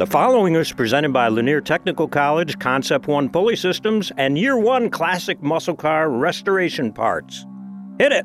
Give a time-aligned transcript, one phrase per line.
[0.00, 4.88] The following is presented by Lanier Technical College, Concept One Pulley Systems, and Year One
[4.88, 7.44] Classic Muscle Car Restoration Parts.
[7.98, 8.24] Hit it!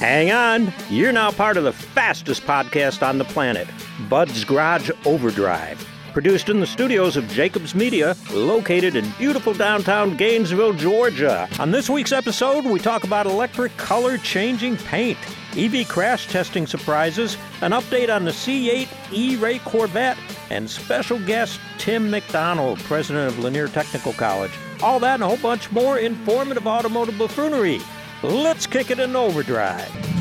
[0.00, 3.66] Hang on, you're now part of the fastest podcast on the planet,
[4.10, 5.82] Bud's Garage Overdrive.
[6.18, 11.48] Produced in the studios of Jacobs Media, located in beautiful downtown Gainesville, Georgia.
[11.60, 15.16] On this week's episode, we talk about electric color changing paint,
[15.56, 20.18] EV crash testing surprises, an update on the C8 E Ray Corvette,
[20.50, 24.50] and special guest Tim McDonald, president of Lanier Technical College.
[24.82, 27.80] All that and a whole bunch more informative automotive buffoonery.
[28.24, 30.17] Let's kick it in overdrive.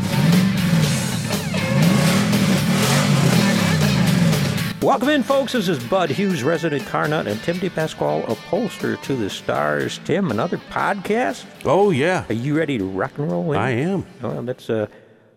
[4.81, 5.53] Welcome in, folks.
[5.53, 9.99] This is Bud Hughes, resident car nut, and Tim DePasquale, upholster to the stars.
[10.05, 11.45] Tim, another podcast.
[11.65, 13.53] Oh yeah, Are you ready to rock and roll?
[13.53, 13.59] in?
[13.59, 14.05] I am.
[14.21, 14.85] Well, let's uh,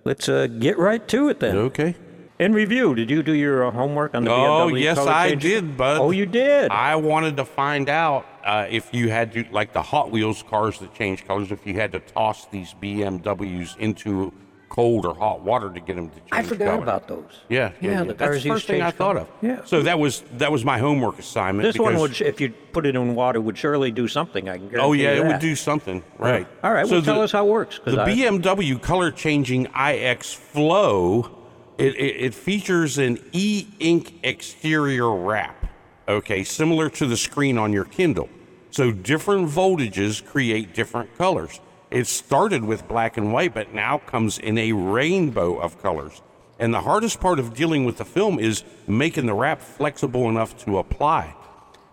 [0.05, 1.57] let's uh, get right to it then.
[1.57, 1.95] Okay.
[2.39, 4.83] In review, did you do your uh, homework on the Oh BMW?
[4.83, 5.43] yes, color I change?
[5.43, 6.01] did, bud.
[6.01, 6.71] Oh, you did.
[6.71, 10.79] I wanted to find out uh, if you had to, like the Hot Wheels cars
[10.81, 14.33] that change colors, if you had to toss these BMWs into
[14.71, 16.83] cold or hot water to get them to change I forgot color.
[16.83, 17.41] about those.
[17.51, 19.21] Yeah, yeah, Yeah, the That's cars the used first thing I change thought color.
[19.27, 19.29] of.
[19.43, 19.65] Yeah.
[19.67, 21.67] So that was that was my homework assignment.
[21.67, 24.49] This one because- would, if you put it in water, would surely do something.
[24.49, 25.41] I can guarantee Oh yeah, you it would that.
[25.41, 26.47] do something, right?
[26.63, 27.79] All right, So well, tell us how it works.
[27.79, 31.31] 'cause The I- BMW color changing iX Flow,
[31.79, 35.67] it, it, it features an e ink exterior wrap,
[36.09, 38.29] okay, similar to the screen on your Kindle.
[38.71, 41.59] So different voltages create different colors.
[41.91, 46.23] It started with black and white, but now comes in a rainbow of colors.
[46.59, 50.57] And the hardest part of dealing with the film is making the wrap flexible enough
[50.65, 51.35] to apply.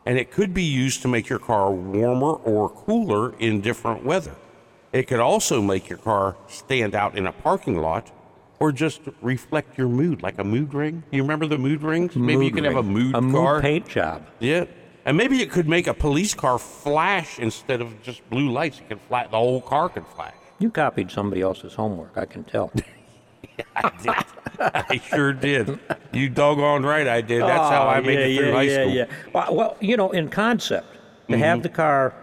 [0.05, 4.35] And it could be used to make your car warmer or cooler in different weather.
[4.93, 8.11] It could also make your car stand out in a parking lot
[8.59, 11.03] or just reflect your mood, like a mood ring.
[11.11, 12.15] You remember the mood rings?
[12.15, 13.55] Maybe you Mood could have a mood a car.
[13.55, 14.27] mood paint job.
[14.39, 14.65] Yeah.
[15.07, 18.79] And maybe it could make a police car flash instead of just blue lights.
[18.81, 20.33] It could flash, the whole car could flash.
[20.59, 22.73] You copied somebody else's homework, I can tell.
[23.75, 24.13] I did.
[24.59, 25.79] I sure did.
[26.11, 27.41] You doggone right I did.
[27.41, 28.85] That's how I Oh, made yeah, it through yeah, high yeah, school.
[28.87, 28.95] Mm-hmm.
[28.97, 29.31] Yeah.
[29.33, 30.87] Well, well, you know, in concept,
[31.29, 32.13] to have the car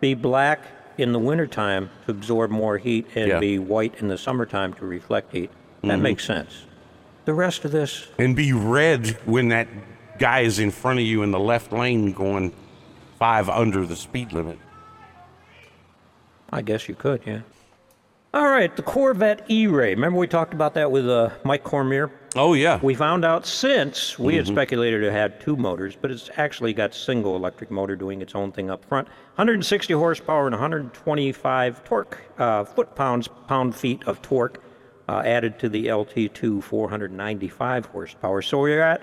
[0.00, 0.60] be black
[0.96, 3.32] in the wintertime to absorb more heat and Yeah.
[3.34, 3.40] Mm-hmm.
[3.40, 5.50] be white in the summertime to reflect heat,
[5.82, 6.66] that makes sense.
[7.24, 9.66] The rest of this, and be red when that
[10.18, 12.52] guy is in front of you in the left lane going
[13.18, 14.58] five under the speed limit.
[16.50, 17.40] I guess you could, yeah.
[18.34, 19.94] All right, the Corvette E-Ray.
[19.94, 22.10] Remember we talked about that with uh, Mike Cormier?
[22.36, 24.54] Oh yeah, We found out since we had Mm-hmm.
[24.54, 28.52] speculated it had two motors, but it's actually got single electric motor doing its own
[28.52, 29.08] thing up front.
[29.36, 34.62] 160 horsepower and 125 torque, uh, foot pounds, pound feet of torque
[35.08, 38.42] uh, added to the LT2 495 horsepower.
[38.42, 39.00] So we're at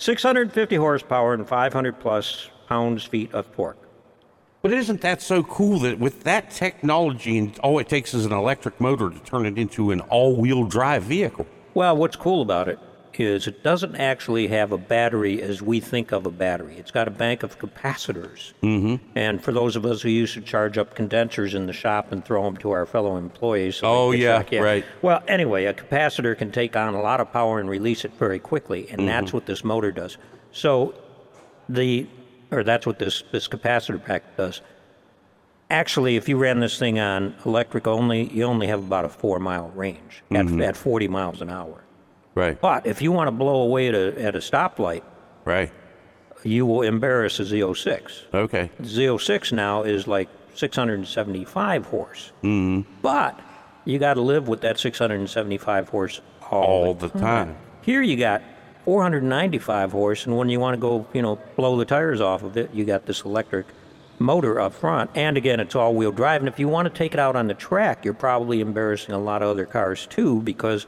[0.00, 3.76] 650 horsepower and 500 plus pounds feet of torque.
[4.62, 8.32] but isn't that so cool that with that technology and all it takes is an
[8.32, 11.46] electric motor to turn it into an all-wheel drive vehicle?
[11.74, 12.78] Well, what's cool about it
[13.18, 16.76] is it doesn't actually have a battery as we think of a battery.
[16.76, 18.52] It's got a bank of capacitors.
[18.62, 18.96] Mm-hmm.
[19.16, 22.24] And for those of us who used to charge up condensers in the shop and
[22.24, 23.76] throw them to our fellow employees.
[23.76, 24.84] so Oh, could yeah, right.
[25.02, 28.38] Well, anyway, a capacitor can take on a lot of power and release it very
[28.38, 29.06] quickly, and Mm-hmm.
[29.06, 30.16] that's what this motor does.
[30.52, 30.94] So
[31.68, 32.06] the,
[32.50, 34.60] or that's what this, this capacitor pack does.
[35.70, 39.38] Actually, if you ran this thing on electric only, you only have about a four
[39.38, 40.62] mile range at, Mm-hmm.
[40.62, 41.84] at 40 miles an hour.
[42.34, 45.02] Right, But if you want to blow away at a, at a stoplight,
[45.44, 45.70] right.
[46.44, 48.32] you will embarrass a Z06.
[48.32, 48.70] Okay.
[48.82, 52.32] Z06 now is like 675 horse.
[52.42, 52.88] Mm-hmm.
[53.02, 53.38] But
[53.84, 56.20] you got to live with that 675 horse
[56.50, 57.56] all, All the the time.
[57.82, 58.42] Here you got
[58.84, 62.56] 495 horse, and when you want to go, you know, blow the tires off of
[62.56, 63.66] it, you got this electric
[64.18, 65.10] motor up front.
[65.14, 66.42] And again, it's all-wheel drive.
[66.42, 69.18] And if you want to take it out on the track, you're probably embarrassing a
[69.18, 70.86] lot of other cars too, because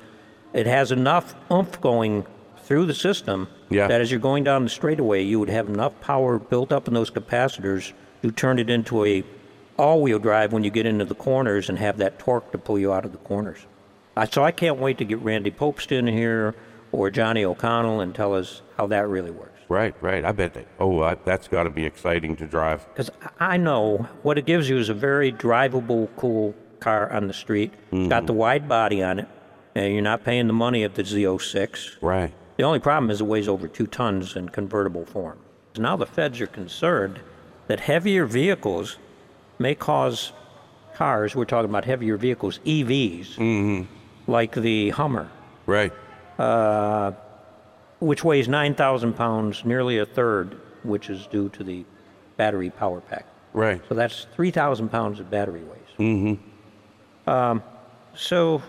[0.53, 2.27] it has enough oomph going
[2.65, 3.89] through the system Yeah.
[3.89, 6.95] that as you're going down the straightaway, you would have enough power built up in
[6.95, 7.93] those capacitors
[8.23, 9.25] to turn it into a
[9.79, 12.93] all-wheel drive when you get into the corners and have that torque to pull you
[12.93, 13.67] out of the corners.
[14.17, 16.55] I, so I can't wait to get Randy Pobst in here
[16.93, 19.49] or Johnny O'Connell and tell us how that really works.
[19.69, 20.25] Right, right.
[20.25, 20.67] I bet that.
[20.79, 22.87] Oh, I, that's got to be exciting to drive.
[22.89, 23.11] Because
[23.41, 27.73] I know what it gives you is a very drivable, cool car on the street.
[27.91, 28.27] It's got mm-hmm.
[28.27, 29.29] the wide body on it,
[29.75, 31.97] and you're not paying the money of the Z06.
[32.01, 32.33] Right.
[32.57, 35.39] The only problem is it weighs over two tons in convertible form.
[35.79, 37.19] Now the feds are concerned
[37.69, 38.99] that heavier vehicles
[39.59, 40.33] may cause
[40.95, 43.87] cars, we're talking about heavier vehicles, EVs,
[44.27, 45.29] like the Hummer,
[45.67, 45.93] Right.
[48.01, 51.85] which weighs 9,000 pounds, nearly a third, which is due to the
[52.37, 53.27] battery power pack.
[53.55, 53.81] Right.
[53.89, 55.99] So that's 3,000 pounds of battery waste.
[55.99, 57.31] Mm-hmm.
[57.31, 57.63] Um,
[58.15, 58.63] so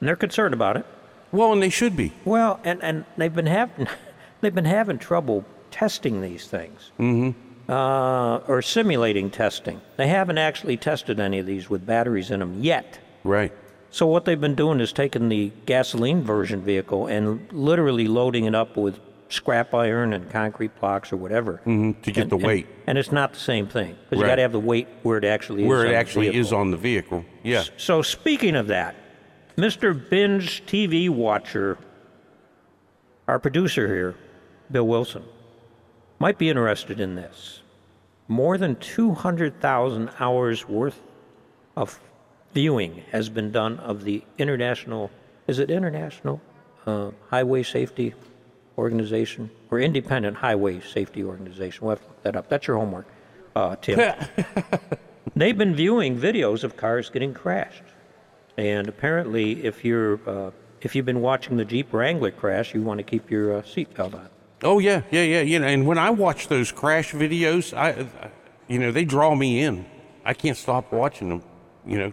[0.00, 0.86] they're concerned about it.
[1.32, 2.12] Well, and they should be.
[2.24, 3.88] Well, and, and they've been having
[4.40, 7.70] they've been having trouble testing these things, mm-hmm.
[7.70, 9.80] uh, or simulating testing.
[9.96, 12.98] They haven't actually tested any of these with batteries in them yet.
[13.24, 13.52] Right.
[13.90, 18.54] So what they've been doing is taking the gasoline version vehicle and literally loading it
[18.54, 18.98] up with
[19.28, 23.10] scrap iron and concrete blocks or whatever Mhm, to get and- the weight And it's
[23.10, 24.32] not the same thing because you Right.
[24.32, 25.68] got to have the weight where it actually is.
[25.68, 27.24] where on it the actually is on the vehicle.
[27.42, 27.64] Yeah.
[27.76, 28.94] So speaking of that,
[29.56, 29.94] Mr.
[30.10, 31.78] Binge TV watcher,
[33.28, 34.16] our producer here,
[34.70, 35.22] Bill Wilson,
[36.18, 37.62] might be interested in this.
[38.26, 41.00] More than 200,000 hours worth
[41.76, 42.00] of
[42.52, 45.10] viewing has been done of the international,
[45.46, 46.40] is it international
[46.86, 48.12] uh, highway safety
[48.76, 51.86] organization or independent highway safety organization?
[51.86, 52.48] We'll have to look that up.
[52.48, 53.06] That's your homework,
[53.54, 54.14] uh, Tim.
[55.36, 57.84] They've been viewing videos of cars getting crashed,
[58.56, 62.98] and apparently, if you're uh, if you've been watching the Jeep Wrangler crash, you want
[62.98, 64.28] to keep your uh, seatbelt on.
[64.62, 65.40] Oh yeah, yeah, yeah.
[65.40, 68.30] You know, and when I watch those crash videos, I, I-
[68.68, 69.84] you know, they draw me in.
[70.24, 71.42] I can't stop watching them.
[71.86, 72.12] You know,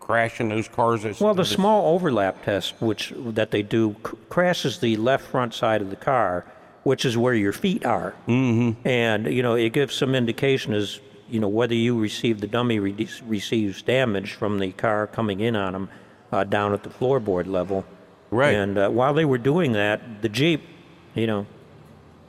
[0.00, 1.02] crashing those cars.
[1.02, 5.54] That's- Well, the small overlap test, which that they do, c- crashes the left front
[5.54, 6.44] side of the car,
[6.82, 8.86] which is where your feet are, mm-hmm.
[8.86, 10.98] and you know it gives some indication as
[11.30, 15.56] you know whether you receive the dummy re- receives damage from the car coming in
[15.56, 15.88] on them
[16.32, 17.84] uh, down at the floorboard level.
[18.30, 18.54] Right.
[18.54, 20.62] And uh, while they were doing that, the Jeep,
[21.14, 21.46] you know,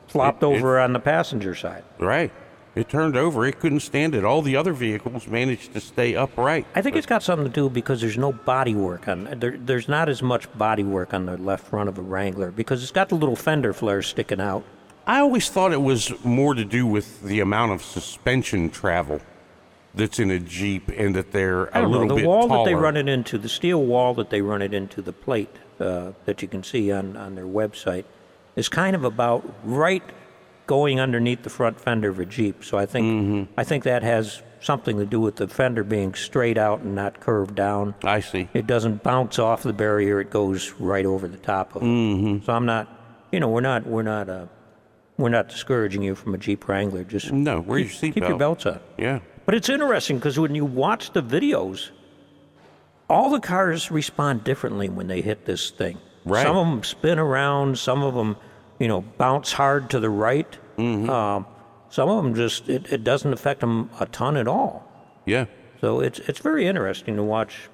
[0.08, 1.84] flopped It- it- over on the passenger side.
[2.00, 2.32] Right.
[2.76, 3.46] It turned over.
[3.46, 4.26] It couldn't stand it.
[4.26, 6.68] All the other vehicles managed to stay upright.
[6.76, 9.56] I think it's got something to do because there's no body work on there.
[9.58, 12.92] There's not as much body work on the left front of a Wrangler because it's
[12.92, 14.66] got the little fender flares sticking out.
[15.08, 19.22] I always thought it was more to do with the amount of suspension travel
[19.94, 22.64] that's in a Jeep and that they're I a little know the bit wall taller.
[22.66, 25.56] that they run it into, the steel wall that they run it into, the plate
[25.80, 28.06] uh, that you can see on on their website,
[28.56, 30.04] is kind of about right
[30.68, 32.64] going underneath the front fender of a Jeep.
[32.64, 33.60] So I think Mm-hmm.
[33.60, 37.20] I think that has something to do with the fender being straight out and not
[37.20, 37.94] curved down.
[38.04, 38.50] I see.
[38.56, 41.86] It doesn't bounce off the barrier; it goes right over the top of it.
[41.86, 42.44] Mm-hmm.
[42.46, 42.88] So I'm not,
[43.32, 44.48] you know, we're not we're not uh,
[45.18, 47.04] we're not discouraging you from a Jeep Wrangler.
[47.04, 48.80] Just No, wear your keep your belts on.
[48.98, 49.20] Yeah.
[49.46, 51.92] But it's interesting because when you watch the videos,
[53.10, 55.98] all the cars respond differently when they hit this thing.
[56.26, 56.44] Right.
[56.44, 57.78] Some of them spin around.
[57.78, 58.36] Some of them,
[58.80, 60.58] you know, bounce hard to the right.
[60.78, 61.10] Mm-hmm.
[61.10, 61.46] Um,
[61.90, 64.92] some of them just it, it doesn't affect them a ton at all.
[65.26, 65.46] Yeah.
[65.80, 67.70] So it's it's very interesting to watch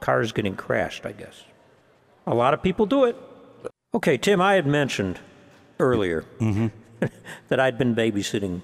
[0.00, 1.06] cars getting crashed.
[1.06, 1.44] I guess
[2.26, 3.16] a lot of people do it.
[3.94, 5.20] Okay, Tim, I had mentioned
[5.78, 6.24] earlier
[7.48, 8.62] that I'd been babysitting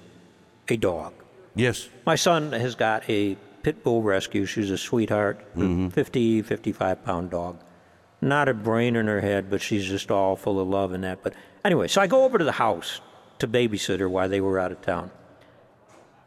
[0.67, 1.13] a dog.
[1.55, 1.89] Yes.
[2.05, 4.45] My son has got a pit bull rescue.
[4.45, 5.89] She's a sweetheart, Mm-hmm.
[5.89, 7.59] 50, 55 pound dog.
[8.21, 11.21] Not a brain in her head, but she's just all full of love and that.
[11.23, 11.33] But
[11.65, 13.01] anyway, so I go over to the house
[13.39, 15.11] to babysit her while they were out of town.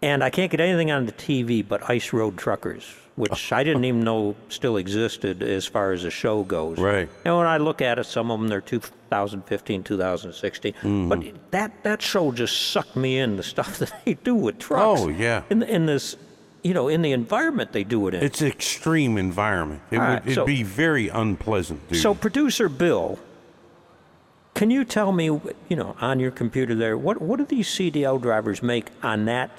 [0.03, 2.85] And I can't get anything on the TV but Ice Road Truckers,
[3.17, 6.79] which I didn't even know still existed as far as a show goes.
[6.79, 7.09] Right.
[7.25, 10.73] And when I look at it, some of them they're 2015, 2016.
[10.73, 11.09] Mm-hmm.
[11.09, 15.01] But that that show just sucked me in the stuff that they do with trucks.
[15.01, 15.43] Oh, yeah.
[15.49, 16.17] In in this,
[16.63, 18.23] you know, in the environment they do it in.
[18.23, 19.81] It's extreme environment.
[19.91, 22.01] It All would right, it'd be very unpleasant, dude.
[22.01, 23.19] so, producer Bill,
[24.53, 28.21] can you tell me, you know, on your computer there, what what do these CDL
[28.21, 29.51] drivers make on that,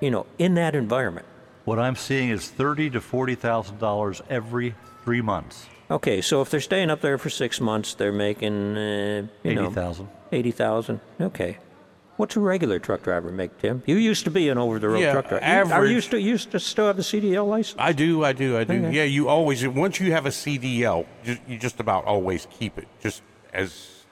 [0.00, 1.24] you know, in that environment?
[1.64, 4.74] What I'm seeing is thirty to forty thousand dollars every
[5.04, 5.66] three months.
[5.90, 9.70] Okay, so if they're staying up there for six months, they're making, uh, you Eighty
[9.70, 10.08] thousand.
[10.32, 11.00] eighty thousand.
[11.20, 11.58] Okay.
[12.16, 13.82] What's a regular truck driver make, Tim?
[13.86, 15.46] You used to be an over-the-road Yeah, truck driver.
[15.68, 17.80] You- Are you still, you used to still have the CDL license?
[17.80, 18.74] I do, I do, I do.
[18.74, 18.92] Okay.
[18.94, 22.86] Yeah, you always once you have a CDL, you, you just about always keep it,
[23.02, 23.22] just
[23.54, 24.04] as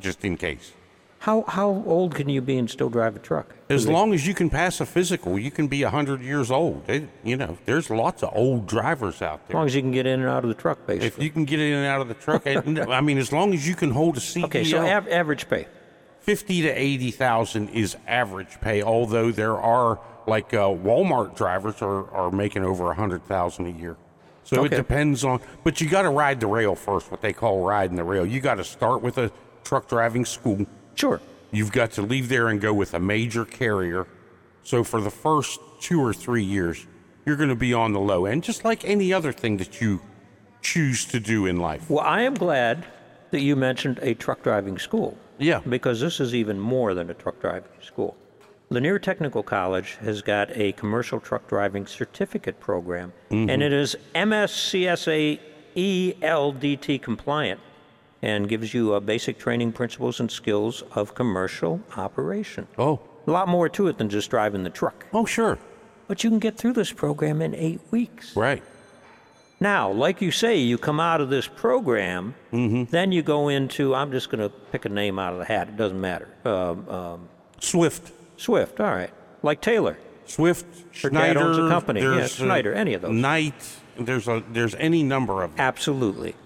[0.00, 0.72] just in case.
[1.20, 3.54] How how old can you be and still drive a truck?
[3.68, 6.88] As long as you can pass a physical, you can be hundred years old.
[6.88, 9.54] It, you know, there's lots of old drivers out there.
[9.56, 11.06] As long as you can get in and out of the truck, basically.
[11.08, 13.66] If you can get in and out of the truck, I mean, as long as
[13.66, 15.66] you can hold a CDL, okay, so av- average pay.
[16.20, 18.82] fifty to eighty thousand is average pay.
[18.82, 19.98] Although there are
[20.28, 23.96] like uh, Walmart drivers are, are making over a hundred thousand a year.
[24.44, 24.74] So Okay.
[24.74, 27.10] it depends on, but you got to ride the rail first.
[27.10, 28.24] What they call riding the rail.
[28.24, 29.32] You got to start with a
[29.64, 30.64] truck driving school.
[30.98, 31.20] Sure.
[31.52, 34.06] You've got to leave there and go with a major carrier.
[34.64, 36.86] So for the first two or three years,
[37.24, 40.00] you're going to be on the low end, just like any other thing that you
[40.60, 41.88] choose to do in life.
[41.88, 42.84] Well, I am glad
[43.30, 45.16] that you mentioned a truck driving school.
[45.38, 45.60] Yeah.
[45.60, 48.16] Because this is even more than a truck driving school.
[48.70, 53.62] Lanier Technical College has got a commercial truck driving certificate program, and mm-hmm.
[53.62, 55.38] it is FMCSA
[55.76, 57.60] ELDT compliant
[58.22, 62.66] and gives you uh, basic training principles and skills of commercial operation.
[62.78, 65.06] Oh, A lot more to it than just driving the truck.
[65.12, 65.58] oh, sure.
[66.08, 68.34] But you can get through this program in eight weeks.
[68.34, 68.62] Right.
[69.60, 72.84] Now, like you say, you come out of this program, mm-hmm.
[72.90, 75.68] then you go into, I'm just going to pick a name out of the hat,
[75.68, 76.28] it doesn't matter.
[76.44, 77.28] Um, um,
[77.60, 78.12] Swift.
[78.36, 79.10] Swift, all right.
[79.42, 79.98] Like Taylor.
[80.26, 81.40] Swift, Schneider.
[81.40, 82.02] owns a company.
[82.02, 83.12] Yeah, uh, Schneider, any of those.
[83.12, 83.54] Knight.
[83.98, 85.60] There's a there's any number of them.
[85.60, 86.36] Absolutely.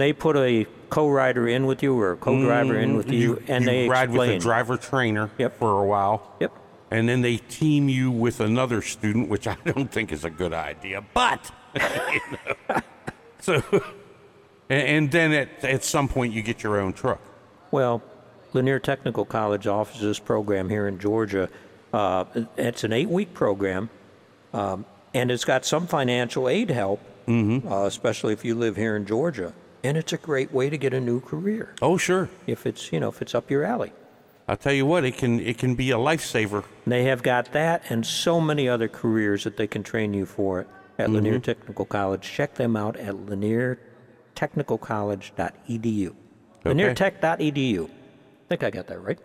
[0.00, 3.70] They put a co-rider in with you or a co-driver in with you, and you
[3.70, 5.58] they ride with a driver trainer Yep.
[5.58, 6.34] for a while.
[6.40, 6.52] Yep.
[6.90, 10.52] And then they team you with another student, which I don't think is a good
[10.52, 11.04] idea.
[11.14, 12.80] But you know.
[13.40, 13.54] so,
[14.68, 17.20] and, and then at at some point you get your own truck.
[17.70, 18.02] Well,
[18.52, 21.48] Lanier Technical College offers this program here in Georgia.
[21.92, 22.24] Uh,
[22.56, 23.90] it's an eight-week program,
[24.52, 24.84] um,
[25.14, 29.52] and it's got some financial aid help, uh, especially if you live here in Georgia.
[29.84, 32.28] And it's a great way to get a new career Oh, sure.
[32.46, 33.92] if it's you know if it's up your alley.
[34.48, 36.64] I'll tell you what, it can it can be a lifesaver.
[36.86, 40.66] They have got that and so many other careers that they can train you for
[40.98, 41.16] at mm-hmm.
[41.16, 42.22] Lanier Technical College.
[42.22, 46.14] Check them out at laniertechnicalcollege.edu.
[46.64, 47.84] Laniertech.edu.
[47.84, 47.88] I
[48.48, 49.18] think I got that right.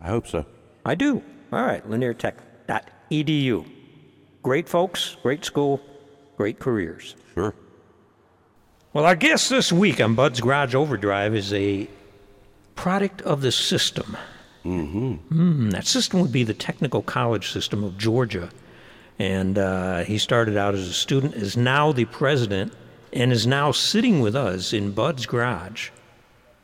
[0.00, 0.46] I hope so.
[0.84, 1.22] I do.
[1.52, 3.70] All right, laniertech.edu.
[4.42, 5.80] Great folks, great school,
[6.36, 7.16] great careers.
[7.34, 7.54] Sure.
[8.92, 11.88] Well, our guest this week on Bud's Garage Overdrive is a
[12.74, 14.16] product of the system.
[14.64, 15.70] Mm-hmm.
[15.70, 18.50] that system would be the Technical College System of Georgia.
[19.16, 22.72] And uh, he started out as a student, is now the president,
[23.12, 25.90] and is now sitting with us in Bud's Garage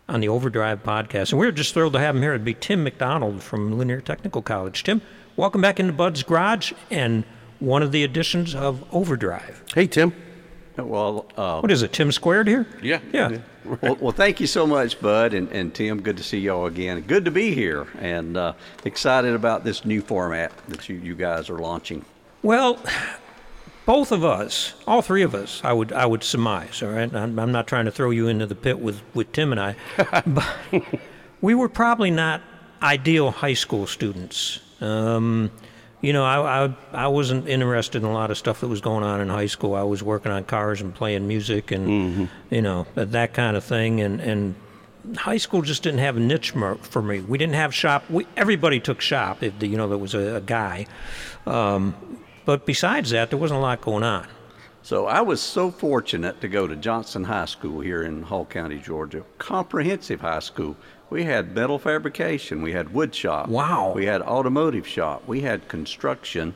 [0.08, 1.30] on the Overdrive podcast.
[1.30, 2.32] And we're just thrilled to have him here.
[2.32, 4.82] It'd be Tim McDonald from Lanier Technical College.
[4.82, 5.00] Tim,
[5.36, 7.22] welcome back into Bud's Garage and
[7.60, 9.62] one of the editions of Overdrive.
[9.72, 10.12] Hey, Tim.
[10.76, 12.66] Well, uh, What is it, Tim Squared here?
[12.82, 13.00] Yeah.
[13.12, 13.38] Yeah.
[13.82, 16.02] well, well, thank you so much, Bud and, and Tim.
[16.02, 17.00] Good to see y'all again.
[17.02, 18.52] Good to be here, and uh,
[18.84, 22.04] excited about this new format that you, you guys are launching.
[22.42, 22.78] Well,
[23.86, 26.82] both of us, all three of us, I would I would surmise.
[26.82, 29.52] All right, I'm, I'm not trying to throw you into the pit with with Tim
[29.52, 29.76] and I,
[30.26, 30.46] but
[31.40, 32.42] we were probably not
[32.82, 34.60] ideal high school students.
[34.80, 35.50] Um,
[36.00, 39.02] you know, I, I I wasn't interested in a lot of stuff that was going
[39.02, 39.74] on in high school.
[39.74, 43.64] I was working on cars and playing music and you know that, that kind of
[43.64, 44.00] thing.
[44.00, 44.54] And and
[45.16, 47.20] high school just didn't have a niche for me.
[47.20, 48.08] We didn't have shop.
[48.10, 49.42] We, everybody took shop.
[49.42, 50.86] If the, you know there was a, a guy,
[51.46, 51.94] um,
[52.44, 54.26] but besides that, there wasn't a lot going on.
[54.82, 58.78] So I was so fortunate to go to Johnson High School here in Hall County,
[58.78, 59.24] Georgia.
[59.38, 60.76] Comprehensive high school.
[61.10, 62.62] We had metal fabrication.
[62.62, 63.48] We had wood shop.
[63.48, 63.92] Wow.
[63.94, 65.22] We had automotive shop.
[65.26, 66.54] We had construction.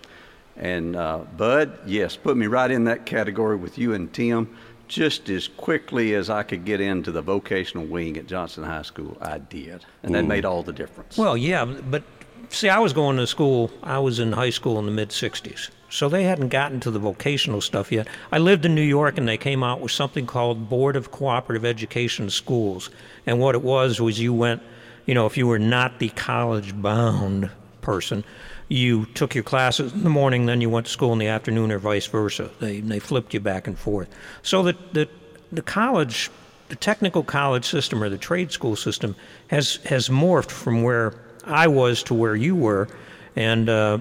[0.56, 4.56] And uh, Bud, yes, put me right in that category with you and Tim.
[4.88, 9.16] Just as quickly as I could get into the vocational wing at Johnson High School,
[9.20, 9.84] I did.
[10.02, 11.16] And that made all the difference.
[11.16, 12.02] Well, yeah, but
[12.48, 13.70] see, I was going to school.
[13.84, 16.98] I was in high school in the mid '60s, so they hadn't gotten to the
[16.98, 18.08] vocational stuff yet.
[18.32, 21.64] I lived in New York, and they came out with something called Board of Cooperative
[21.64, 22.88] Education Schools,
[23.26, 24.62] and what it was was you went,
[25.04, 28.24] you know, if you were not the college-bound person.
[28.68, 31.72] You took your classes in the morning, then you went to school in the afternoon,
[31.72, 32.50] or vice versa.
[32.60, 34.08] They they flipped you back and forth.
[34.42, 35.08] So that the
[35.50, 36.30] the college
[36.68, 39.16] the technical college system or the trade school system
[39.48, 42.88] has has morphed from where I was to where you were,
[43.34, 43.98] and uh,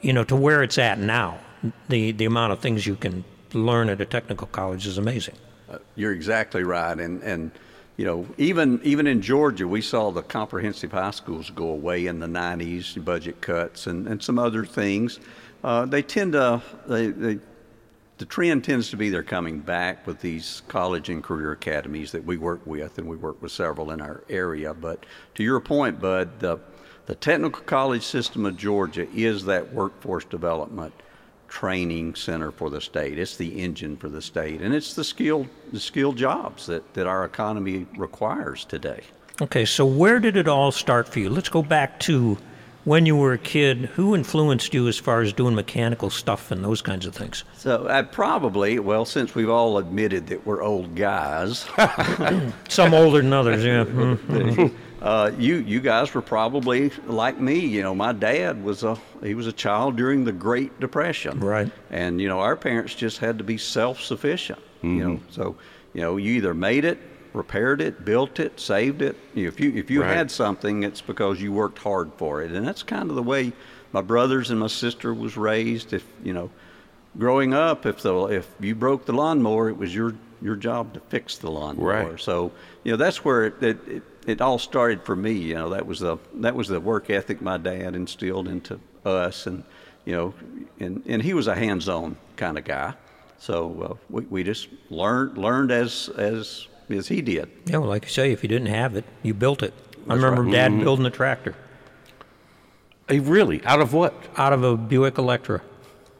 [0.00, 1.38] you know to where it's at now.
[1.88, 5.34] The the amount of things you can learn at a technical college is amazing.
[5.96, 7.50] You're exactly right, and and
[7.96, 12.20] you know even even in Georgia, we saw the comprehensive high schools go away in
[12.20, 15.20] the '90s, budget cuts, and and some other things.
[15.64, 17.38] Uh, they tend to they, they
[18.18, 22.24] the trend tends to be they're coming back with these college and career academies that
[22.24, 24.74] we work with, and we work with several in our area.
[24.74, 26.58] But to your point, Bud, the
[27.08, 30.92] the technical college system of Georgia is that workforce development
[31.48, 33.18] training center for the state.
[33.18, 37.06] It's the engine for the state, and it's the skilled the skilled jobs that, that
[37.06, 39.04] our economy requires today.
[39.40, 41.30] Okay, so where did it all start for you?
[41.30, 42.36] Let's go back to
[42.84, 43.86] when you were a kid.
[43.94, 47.42] Who influenced you as far as doing mechanical stuff and those kinds of things?
[47.56, 51.66] So I probably, well, since we've all admitted that we're old guys,
[52.68, 53.84] Some older than others, yeah.
[54.28, 54.74] Mm.
[55.00, 57.58] Uh, you you guys were probably like me.
[57.58, 61.70] You know, my dad was a he was a child during the Great Depression, Right.
[61.90, 64.58] And you know, our parents just had to be self-sufficient.
[64.82, 65.56] You know, so
[65.94, 66.98] you know, you either made it
[67.34, 69.16] repaired it, built it, saved it.
[69.34, 70.16] You know, if you if you Right.
[70.16, 73.52] had something, it's because you worked hard for it, and that's kind of the way
[73.92, 75.92] my brothers and my sister was raised.
[75.92, 76.50] If you know,
[77.18, 81.00] growing up, if the if you broke the lawnmower, it was your your job to
[81.00, 81.86] fix the lawnmower.
[82.10, 82.20] Right.
[82.20, 82.50] So
[82.84, 85.32] you know that's where it, it, it, it all started for me.
[85.32, 89.46] You know that was the that was the work ethic my dad instilled into us,
[89.46, 89.62] and
[90.04, 90.34] you know,
[90.80, 92.94] and and he was a hands-on kind of guy.
[93.38, 97.50] So uh, we we just learned learned as as as he did.
[97.66, 99.74] Yeah, well, like you say, if you didn't have it, you built it.
[100.08, 100.52] I remember Mm-hmm.
[100.52, 101.54] Dad building a tractor
[103.08, 103.64] Hey, really?
[103.64, 104.14] Out of what?
[104.36, 105.62] out of a Buick Electra.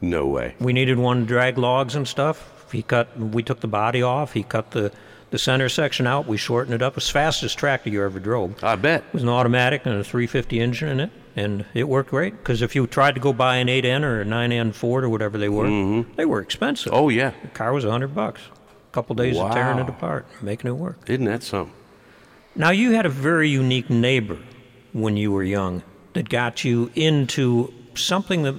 [0.00, 0.54] No way.
[0.60, 2.70] We needed one to drag logs and stuff.
[2.72, 3.18] He cut.
[3.18, 4.32] We took the body off.
[4.32, 4.92] He cut the
[5.30, 6.26] the center section out.
[6.26, 6.96] We shortened it up.
[6.96, 8.62] As fastest tractor you ever drove.
[8.62, 9.04] I bet.
[9.08, 12.36] It was an automatic and a 350 engine in it, and it worked great.
[12.38, 15.38] Because if you tried to go buy an 8N or a 9N Ford or whatever
[15.38, 16.14] they were, mm-hmm.
[16.14, 16.92] they were expensive.
[16.94, 17.32] Oh yeah.
[17.42, 18.40] the car was 100 bucks.
[18.90, 19.88] A couple days of tearing it Wow.
[19.88, 20.98] apart, making it work.
[21.06, 21.74] Isn't that something?
[22.56, 24.38] Now you had a very unique neighbor
[24.92, 25.82] when you were young
[26.14, 28.54] that got you into something that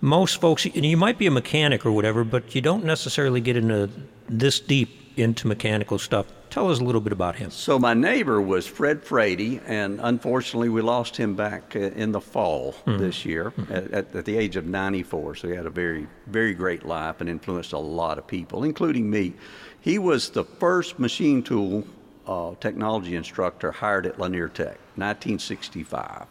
[0.00, 3.56] most folks and you might be a mechanic or whatever, but you don't necessarily get
[3.56, 3.90] into
[4.28, 6.26] this deep into mechanical stuff.
[6.50, 7.50] Tell us a little bit about him.
[7.50, 12.20] So my neighbor was Fred Frady, and unfortunately we lost him back uh, in the
[12.20, 15.36] fall this year at, at, at the age of 94.
[15.36, 19.08] So he had a very, very great life and influenced a lot of people, including
[19.08, 19.32] me.
[19.80, 21.86] He was the first machine tool
[22.26, 26.26] uh, technology instructor hired at Lanier Tech, 1965.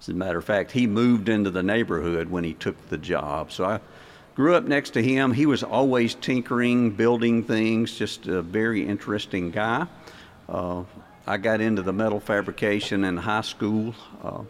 [0.00, 3.50] As a matter of fact, he moved into the neighborhood when he took the job.
[3.50, 3.80] So I
[4.38, 5.32] grew up next to him.
[5.32, 9.88] He was always tinkering, building things, just a very interesting guy.
[10.48, 10.84] Uh,
[11.26, 13.96] I got into the metal fabrication in high school.
[14.22, 14.42] Uh,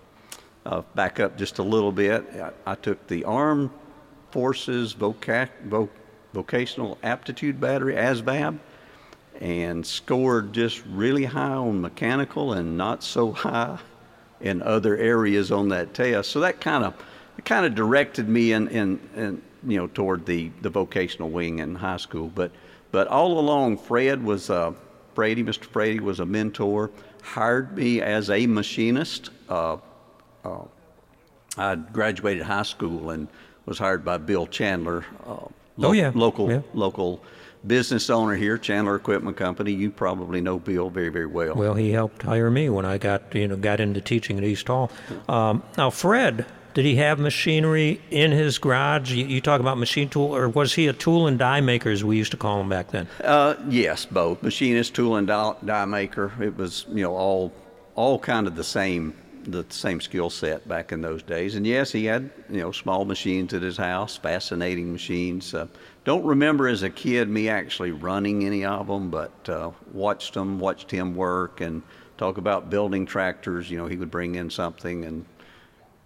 [0.67, 3.71] uh, back up just a little bit, I, I took the Armed
[4.31, 5.89] Forces voca- vo-
[6.35, 8.59] Vocational Aptitude Battery, ASVAB,
[9.41, 13.79] and scored just really high on mechanical and not so high
[14.43, 16.31] in other areas on that test.
[16.31, 16.93] So that kind of
[17.47, 21.75] kind of directed me in, in, in you know toward the, the vocational wing in
[21.75, 22.31] high school.
[22.35, 22.51] But
[22.91, 24.73] but all along, Fred was uh,
[25.15, 25.43] Frady.
[25.43, 25.65] Mr.
[25.65, 26.91] Frady was a mentor.
[27.23, 29.31] Hired me as a machinist.
[29.49, 29.77] Uh,
[30.45, 30.59] uh,
[31.57, 33.29] I graduated high school and
[33.67, 35.05] was hired by Bill Chandler.
[35.27, 35.37] Uh,
[35.81, 36.11] Oh, yeah.
[36.15, 36.63] local Yeah.
[36.75, 37.23] local
[37.65, 39.73] business owner here, Chandler Equipment Company.
[39.73, 41.55] You probably know Bill very very well.
[41.55, 44.67] Well, he helped hire me when I got you know got into teaching at East
[44.67, 44.91] Hall.
[45.29, 46.47] Um, now, Fred,
[46.79, 49.11] did he have machinery in his garage?
[49.11, 52.05] You, you talk about machine tool, or was he a tool and die maker, as
[52.05, 53.09] we used to call him back then?
[53.25, 56.33] Uh, yes, both machinist, tool, and die, die maker.
[56.41, 57.53] It was you know all
[57.97, 59.13] all kind of the same
[59.43, 61.57] the same skill set back in those days.
[61.57, 65.53] And yes, he had you know small machines at his house, fascinating machines.
[65.55, 65.67] Uh,
[66.05, 70.61] don't remember as a kid me actually running any of them, but uh, watched them,
[70.61, 71.83] watched him work, and
[72.19, 73.69] talk about building tractors.
[73.69, 75.25] You know, he would bring in something and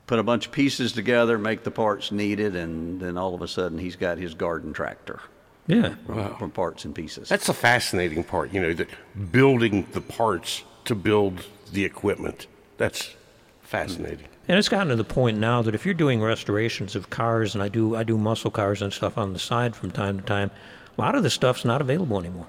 [0.07, 3.49] put a bunch of pieces together, make the parts needed, and then all of a
[3.49, 5.21] sudden he's got his garden tractor
[5.67, 5.95] Yeah.
[6.07, 7.29] from, from parts and pieces.
[7.29, 8.89] That's the fascinating part, you know, that
[9.31, 12.47] building the parts to build the equipment.
[12.79, 13.15] That's
[13.63, 14.27] fascinating.
[14.49, 17.63] And it's gotten to the point now that if you're doing restorations of cars, and
[17.63, 20.51] I do, I do muscle cars and stuff on the side from time to time,
[20.99, 22.49] a lot of the stuff's not available anymore.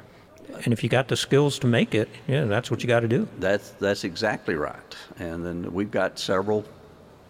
[0.66, 3.08] And if you got the skills to make it, yeah, that's what you got to
[3.08, 3.28] do.
[3.40, 4.96] That's that's exactly right.
[5.20, 6.66] And then we've got several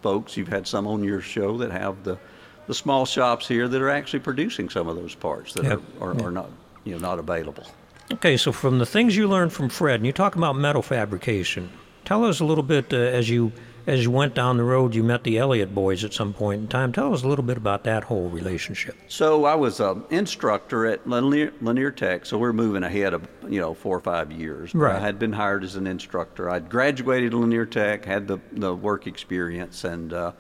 [0.03, 0.37] folks.
[0.37, 2.19] You've had some on your show that have the
[2.67, 6.27] the small shops here that are actually producing some of those parts that are, are,
[6.27, 6.49] are not
[6.83, 7.65] you know not available.
[8.11, 11.71] Okay, so from the things you learned from Fred, and you talk about metal fabrication,
[12.05, 13.51] tell us a little bit uh, as you
[13.85, 14.95] as you went down the road.
[14.95, 16.91] You met the Elliott boys at some point in time.
[16.91, 18.95] Tell us a little bit about that whole relationship.
[19.07, 23.59] So I was an instructor at Lanier, Lanier Tech, so we're moving ahead of you
[23.59, 24.73] know four or five years.
[24.73, 24.95] Right.
[24.95, 26.49] I had been hired as an instructor.
[26.49, 30.31] I'd graduated Lanier Tech, had the, the work experience, and uh,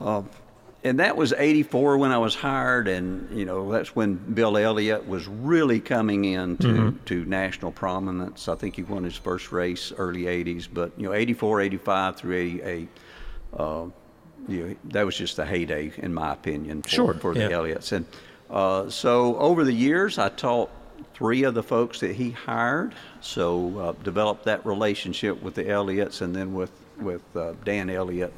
[0.00, 0.22] uh,
[0.84, 5.08] and that was '84 when I was hired, and you know that's when Bill Elliott
[5.08, 8.48] was really coming into to national prominence.
[8.48, 12.36] I think he won his first race early '80s, but you know '84, '85 through
[12.36, 12.88] '88.
[13.56, 13.86] Uh,
[14.46, 17.50] you know, that was just the heyday, in my opinion, for, Sure, for the yeah.
[17.50, 17.92] Elliotts.
[17.92, 18.06] And
[18.48, 20.70] uh, so over the years, I taught
[21.12, 22.94] three of the folks that he hired.
[23.20, 28.32] So uh, developed that relationship with the Elliotts, and then with with uh, Dan Elliott.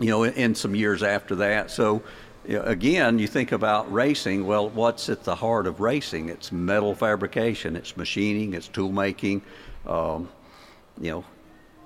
[0.00, 1.70] You know, in, in some years after that.
[1.70, 2.02] So.
[2.48, 4.46] Again, you think about racing.
[4.46, 6.30] Well, what's at the heart of racing?
[6.30, 9.42] It's metal fabrication, it's machining, it's tool making.
[9.86, 10.26] Um,
[10.98, 11.24] you know,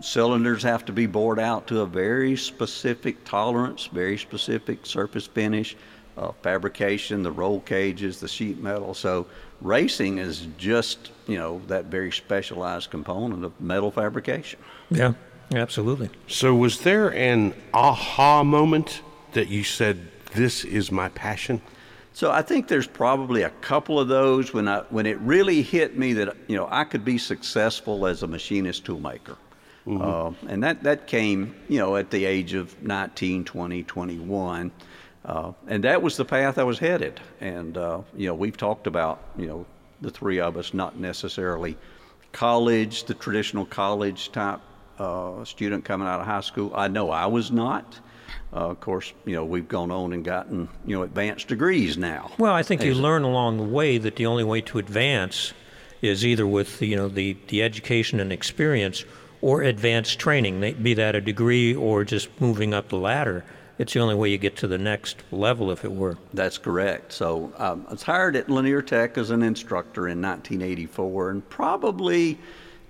[0.01, 5.77] cylinders have to be bored out to a very specific tolerance, very specific surface finish.
[6.17, 8.95] uh, fabrication, the roll cages, the sheet metal.
[8.95, 9.27] So
[9.61, 14.61] racing is just, you know, that very specialized component of metal fabrication.
[14.91, 15.15] Yeah,
[15.53, 16.11] absolutely.
[16.27, 19.03] So, was there an aha moment
[19.33, 21.61] that you said, This is my passion?
[22.13, 25.99] So I think there's probably a couple of those when I when it really hit
[25.99, 29.37] me that you know I could be successful as a machinist toolmaker.
[29.87, 34.73] Uh, and that, that came, you know, at the age of 19, 20, 21.
[35.25, 37.21] Uh, and that was the path I was headed.
[37.41, 39.67] And, uh, you know, we've talked about, you know,
[40.01, 41.77] the three of us not necessarily
[42.33, 44.61] college, the traditional college type
[44.99, 46.73] uh, student coming out of high school.
[46.75, 47.99] I know I was not.
[48.53, 52.31] Uh, of course, you know, we've gone on and gotten, you know, advanced degrees now.
[52.39, 55.53] Well, I think you As- learn along the way that the only way to advance
[56.03, 59.05] is either with you know the, the education and experience
[59.41, 63.45] or advanced training, be that a degree or just moving up the ladder.
[63.77, 66.17] It's the only way you get to the next level, if it were.
[66.33, 67.13] That's correct.
[67.13, 72.39] So um, I was hired at Lanier Tech as an instructor in 1984, and probably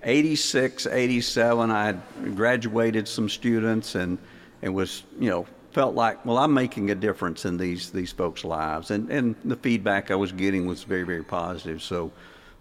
[0.05, 2.01] 86, 87, I had
[2.35, 4.17] graduated some students and,
[4.61, 8.45] and was, you know, felt like, well, I'm making a difference in these, these folks'
[8.45, 8.91] lives.
[8.91, 11.81] And, and the feedback I was getting was very, very positive.
[11.81, 12.11] So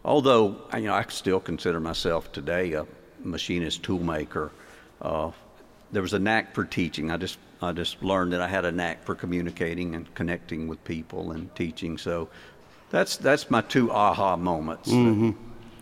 [0.05, 2.87] although, you know, I still consider myself today a
[3.23, 4.51] machinist toolmaker,
[5.03, 5.31] uh,
[5.93, 7.11] there was a knack for teaching.
[7.11, 10.83] I just I just learned that I had a knack for communicating and connecting with
[10.85, 11.99] people and teaching.
[11.99, 12.29] So
[12.91, 14.91] that's that's my two aha moments.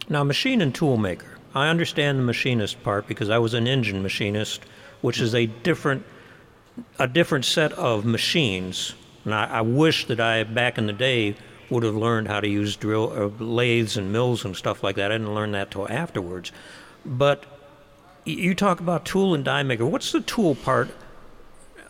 [0.09, 1.32] Now, machine and tool maker.
[1.55, 4.62] I understand the machinist part because I was an engine machinist,
[5.01, 6.05] which is a different
[6.99, 8.95] a different set of machines.
[9.25, 11.37] And I, I wish that I back in the day
[11.69, 15.12] would have learned how to use drill uh, lathes and mills and stuff like that.
[15.12, 16.53] I didn't learn that till afterwards.
[17.05, 17.45] But
[18.25, 19.85] you talk about tool and die maker.
[19.85, 20.91] What's the tool part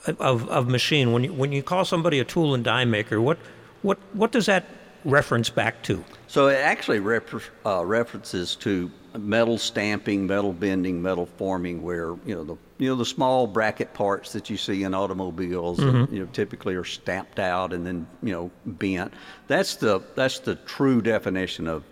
[0.07, 1.13] of, of machine?
[1.13, 3.39] When you, when you call somebody a tool and die maker, what
[3.83, 4.65] what what does that
[5.05, 6.05] reference back to?
[6.29, 12.45] So it actually uh, references to metal stamping, metal bending, metal forming, where you know
[12.45, 16.15] the you know the small bracket parts that you see in automobiles, that, mm-hmm.
[16.15, 19.13] you know, typically are stamped out and then you know bent.
[19.47, 21.85] That's the that's the true definition of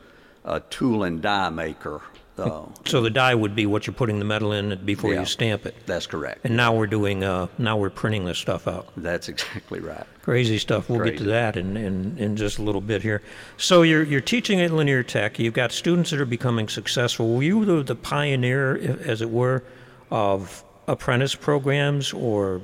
[0.44, 2.00] a tool and die maker.
[2.38, 5.20] Uh, So the die would be what you're putting the metal in before Yeah.
[5.20, 5.74] you stamp it.
[5.86, 6.40] that's correct.
[6.44, 8.88] And now we're doing uh, now we're printing this stuff out.
[8.96, 10.06] That's exactly right.
[10.22, 10.88] Crazy stuff.
[10.88, 13.22] We'll get to that in, in, in just a little bit here.
[13.58, 15.38] So you're you're teaching at Lanier Tech.
[15.38, 17.34] You've got students that are becoming successful.
[17.36, 19.62] Were you the, the pioneer, as it were,
[20.10, 22.60] of apprentice programs or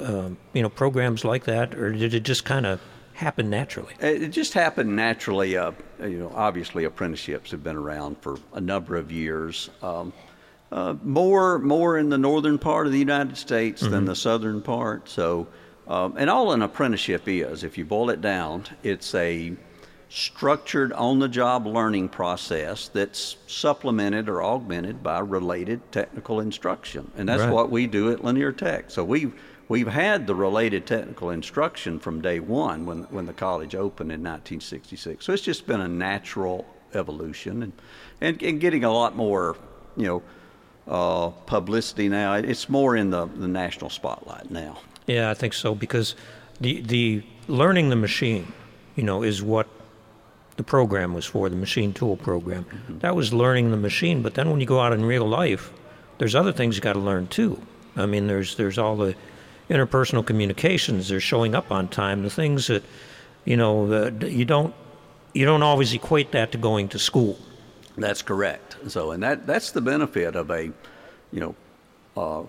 [0.00, 2.80] uh, you know programs like that, or did it just kind of
[3.18, 3.94] happen naturally?
[4.00, 5.56] It it just happened naturally.
[5.56, 9.70] Uh, you know, obviously apprenticeships have been around for a number of years.
[9.82, 10.12] Um,
[10.70, 15.08] uh, more, more in the northern part of the United States than the southern part.
[15.08, 15.46] So,
[15.86, 19.56] um, and all an apprenticeship is, if you boil it down, it's a
[20.10, 27.52] structured on-the-job learning process that's supplemented or augmented by related technical instruction, and that's Right.
[27.52, 28.90] what we do at Lanier Tech.
[28.90, 29.32] So we
[29.68, 34.20] we've had the related technical instruction from day one when when the college opened in
[34.20, 35.24] 1966.
[35.24, 37.72] So it's just been a natural evolution and
[38.20, 39.56] and, and getting a lot more,
[39.96, 40.22] you know,
[40.88, 42.34] uh, publicity now.
[42.34, 44.78] It's more in the, the national spotlight now.
[45.06, 46.14] Yeah, I think so because
[46.60, 48.52] the the learning the machine,
[48.96, 49.68] you know, is what
[50.56, 52.66] the program was for, the machine tool program.
[52.98, 55.72] That was learning the machine, but then when you go out in real life,
[56.18, 57.62] there's other things you got to learn too.
[57.96, 59.14] I mean, there's there's all the
[59.68, 62.82] interpersonal communications, They're showing up on time, the things that
[63.44, 64.74] you know, you don't
[65.32, 67.38] you don't always equate that to going to school.
[67.96, 68.76] That's correct.
[68.88, 70.64] So, and that that's the benefit of a,
[71.32, 71.54] you know,
[72.16, 72.42] uh,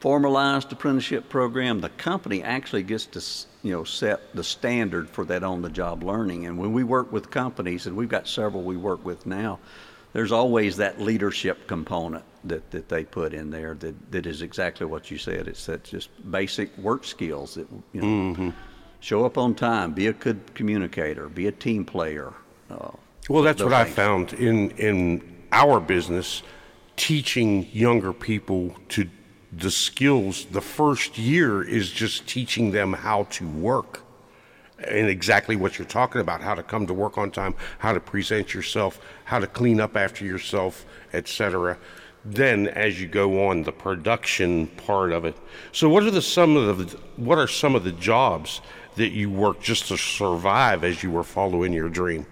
[0.00, 1.80] formalized apprenticeship program.
[1.80, 3.22] The company actually gets to,
[3.66, 6.46] you know, set the standard for that on-the-job learning.
[6.46, 9.58] And when we work with companies, and we've got several we work with now,
[10.12, 14.86] there's always that leadership component that, that they put in there that, that is exactly
[14.86, 15.46] what you said.
[15.48, 18.52] It's that just basic work skills that you know,
[19.00, 22.32] show up on time, be a good communicator, be a team player.
[22.70, 22.90] Uh,
[23.28, 26.42] Well, that's what I found in in our business,
[26.96, 29.08] teaching younger people to
[29.52, 30.46] the skills.
[30.50, 34.02] The first year is just teaching them how to work,
[34.84, 38.00] and exactly what you're talking about: how to come to work on time, how to
[38.00, 41.78] present yourself, how to clean up after yourself, etc.
[42.24, 45.36] Then, as you go on, the production part of it.
[45.72, 48.60] So, what are the some of the what are some of the jobs
[48.96, 52.26] that you work just to survive as you were following your dream?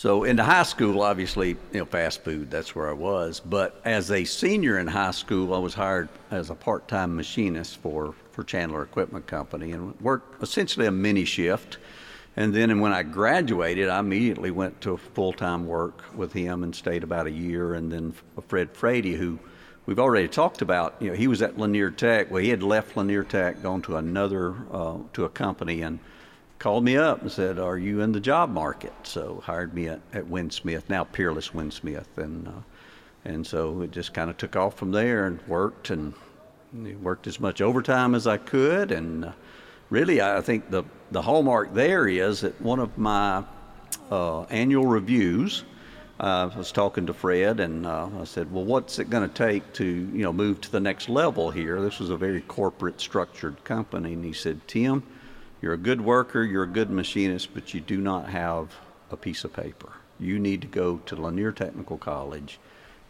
[0.00, 3.38] So in the high school, obviously, you know, fast food, that's where I was.
[3.38, 8.14] But as a senior in high school, I was hired as a part-time machinist for,
[8.40, 11.76] for Chandler Equipment Company and worked essentially a mini shift.
[12.36, 16.64] And then and when I graduated, I immediately went to full time work with him
[16.64, 17.74] and stayed about a year.
[17.74, 18.14] And then
[18.48, 19.38] Fred Frady, who
[19.84, 22.30] we've already talked about, you know, he was at Lanier Tech.
[22.30, 25.98] Well, he had left Lanier Tech, gone to another, uh, to a company, and
[26.58, 30.00] called me up and said, "Are you in the job market?" So hired me at,
[30.14, 32.62] at Winsmith, now Peerless Winsmith, and uh,
[33.26, 36.14] and so it just kind of took off from there and worked and
[36.72, 39.32] worked as much overtime as I could, and uh,
[39.88, 43.44] really I think the the hallmark there is that one of my
[44.10, 45.64] uh, annual reviews.
[46.18, 49.34] Uh, I was talking to Fred, and uh, I said, "Well, what's it going to
[49.34, 53.00] take to, you know, move to the next level here?" This was a very corporate,
[53.00, 55.02] structured company, and he said, "Tim,
[55.62, 58.74] you're a good worker, you're a good machinist, but you do not have
[59.10, 59.92] a piece of paper.
[60.18, 62.58] You need to go to Lanier Technical College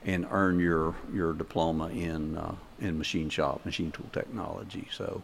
[0.04, 5.22] and earn your your diploma in uh, in machine shop, machine tool technology." So.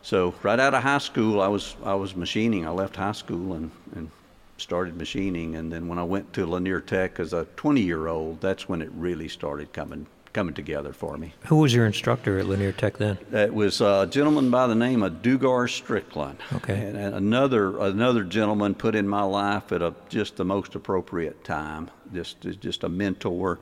[0.00, 2.66] So right out of high school, I was I was machining.
[2.66, 4.10] I left high school and, and
[4.56, 8.40] started machining, and then when I went to Lanier Tech as a 20 year old,
[8.40, 11.32] that's when it really started coming coming together for me.
[11.46, 13.18] Who was your instructor at Lanier Tech then?
[13.32, 16.38] It was a gentleman by the name of Dugar Strickland.
[16.52, 16.74] Okay.
[16.74, 21.90] And another another gentleman put in my life at a just the most appropriate time.
[22.12, 23.58] Just just a mentor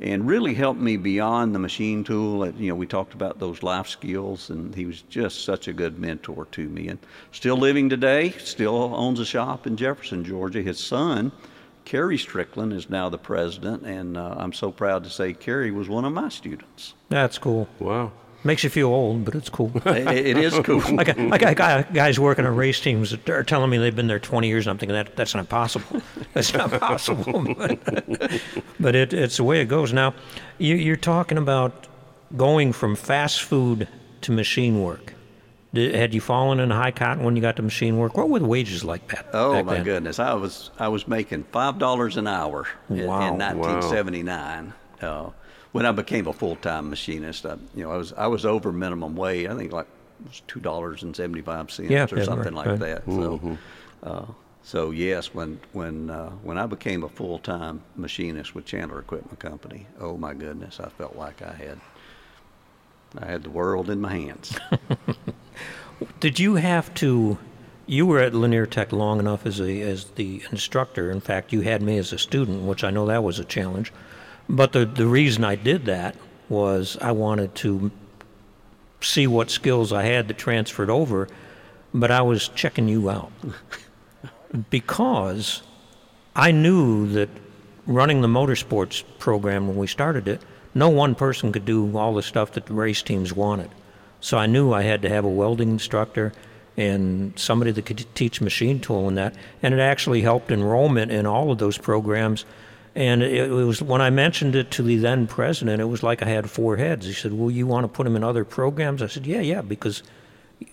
[0.00, 2.48] and really helped me beyond the machine tool.
[2.52, 5.98] You know, we talked about those life skills, and he was just such a good
[5.98, 6.88] mentor to me.
[6.88, 6.98] And
[7.32, 10.62] still living today, still owns a shop in Jefferson, Georgia.
[10.62, 11.32] His son,
[11.84, 15.88] Kerry Strickland, is now the president, and uh, I'm so proud to say Kerry was
[15.88, 16.94] one of my students.
[17.10, 17.68] That's cool.
[17.78, 18.12] Wow.
[18.42, 19.70] Makes you feel old, but it's cool.
[19.84, 20.82] it, it is cool.
[20.98, 24.06] I got, I got guys working on race teams that are telling me they've been
[24.06, 26.00] there 20 years, and I'm thinking that that's not possible.
[26.32, 27.42] That's not possible.
[28.80, 29.92] but, it, it's the way it goes.
[29.92, 30.14] Now,
[30.58, 31.88] you, you're talking about
[32.36, 33.88] going from fast food
[34.20, 35.14] to machine work.
[35.74, 38.16] Did, had you fallen in high cotton when you got to machine work?
[38.16, 39.26] What were the wages like that?
[39.32, 39.84] Oh my then?
[39.84, 43.28] goodness, I was I was making five dollars an hour in, Wow.
[43.28, 44.72] in 1979.
[45.02, 45.30] Uh,
[45.72, 48.72] when I became a full time machinist, I, you know, I was I was over
[48.72, 49.46] minimum wage.
[49.48, 49.86] I think like
[50.24, 52.78] it was two dollars and seventy five cents Yeah, or yeah, something right, like right.
[52.80, 53.04] that.
[53.06, 53.58] So,
[54.02, 54.24] uh,
[54.62, 59.38] so yes, when when uh, when I became a full time machinist with Chandler Equipment
[59.38, 61.80] Company, oh my goodness, I felt like I had
[63.18, 64.58] I had the world in my hands.
[66.20, 67.38] Did you have to?
[67.86, 71.10] You were at Lanier Tech long enough as a as the instructor.
[71.10, 73.92] In fact, you had me as a student, which I know that was a challenge.
[74.50, 76.16] But the the reason I did that
[76.48, 77.92] was I wanted to
[79.00, 81.28] see what skills I had that transferred over.
[81.94, 83.32] But I was checking you out
[84.70, 85.62] because
[86.34, 87.28] I knew that
[87.86, 90.40] running the motorsports program when we started it,
[90.74, 93.70] no one person could do all the stuff that the race teams wanted.
[94.20, 96.32] So I knew I had to have a welding instructor
[96.76, 99.34] and somebody that could teach machine tool and that.
[99.62, 102.44] And it actually helped enrollment in all of those programs.
[102.94, 106.28] And it, was when I mentioned it to the then president, it was like I
[106.28, 107.06] had four heads.
[107.06, 109.62] He said, "Well, you want to put them in other programs?" I said, "Yeah, yeah,
[109.62, 110.02] because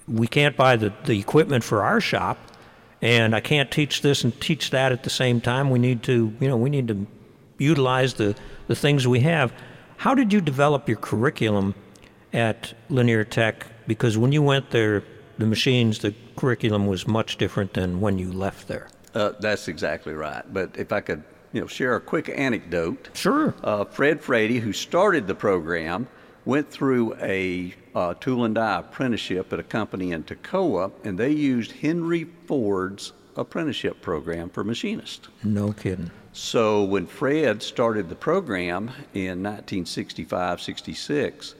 [0.07, 2.37] we can't buy the, the equipment for our shop,
[3.01, 5.69] and I can't teach this and teach that at the same time.
[5.69, 7.05] We need to, you know, we need to
[7.57, 8.35] utilize the,
[8.67, 9.53] the things we have.
[9.97, 11.75] How did you develop your curriculum
[12.33, 13.65] at Lanier Tech?
[13.87, 15.03] Because when you went there,
[15.37, 18.89] the machines, the curriculum was much different than when you left there.
[19.13, 20.43] Uh, that's exactly right.
[20.51, 23.09] But if I could, you know, share a quick anecdote.
[23.13, 23.53] Sure.
[23.63, 26.07] Uh, Fred Frady, who started the program,
[26.45, 31.31] went through a uh, tool and die apprenticeship at a company in Toccoa, and they
[31.31, 35.27] used Henry Ford's apprenticeship program for machinists.
[35.43, 36.11] No kidding.
[36.33, 41.55] So when Fred started the program in 1965 66,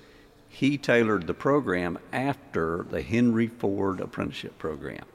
[0.50, 5.06] he tailored the program after the Henry Ford apprenticeship program.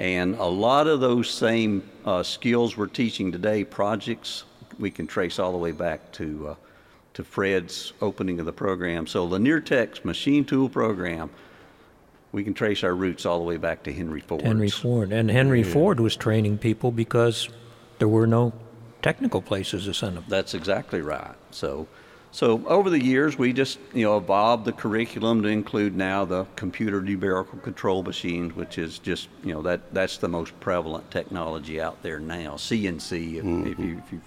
[0.00, 4.44] And a lot of those same uh, skills we're teaching today, projects,
[4.78, 6.54] we can trace all the way back to, uh,
[7.12, 9.06] to Fred's opening of the program.
[9.06, 11.28] So Lanier Tech's machine tool program,
[12.32, 14.40] we can trace our roots all the way back to Henry Ford.
[14.40, 15.12] Henry Ford.
[15.12, 17.50] And Henry Ford was training people because
[17.98, 18.54] there were no
[19.02, 20.24] technical places to send them.
[20.28, 21.34] That's exactly right.
[21.50, 21.86] So,
[22.32, 26.44] so over the years, we just you know evolved the curriculum to include now the
[26.56, 31.80] computer numerical control machines, which is just you know that that's the most prevalent technology
[31.80, 32.54] out there now.
[32.54, 34.20] CNC, if, if you if you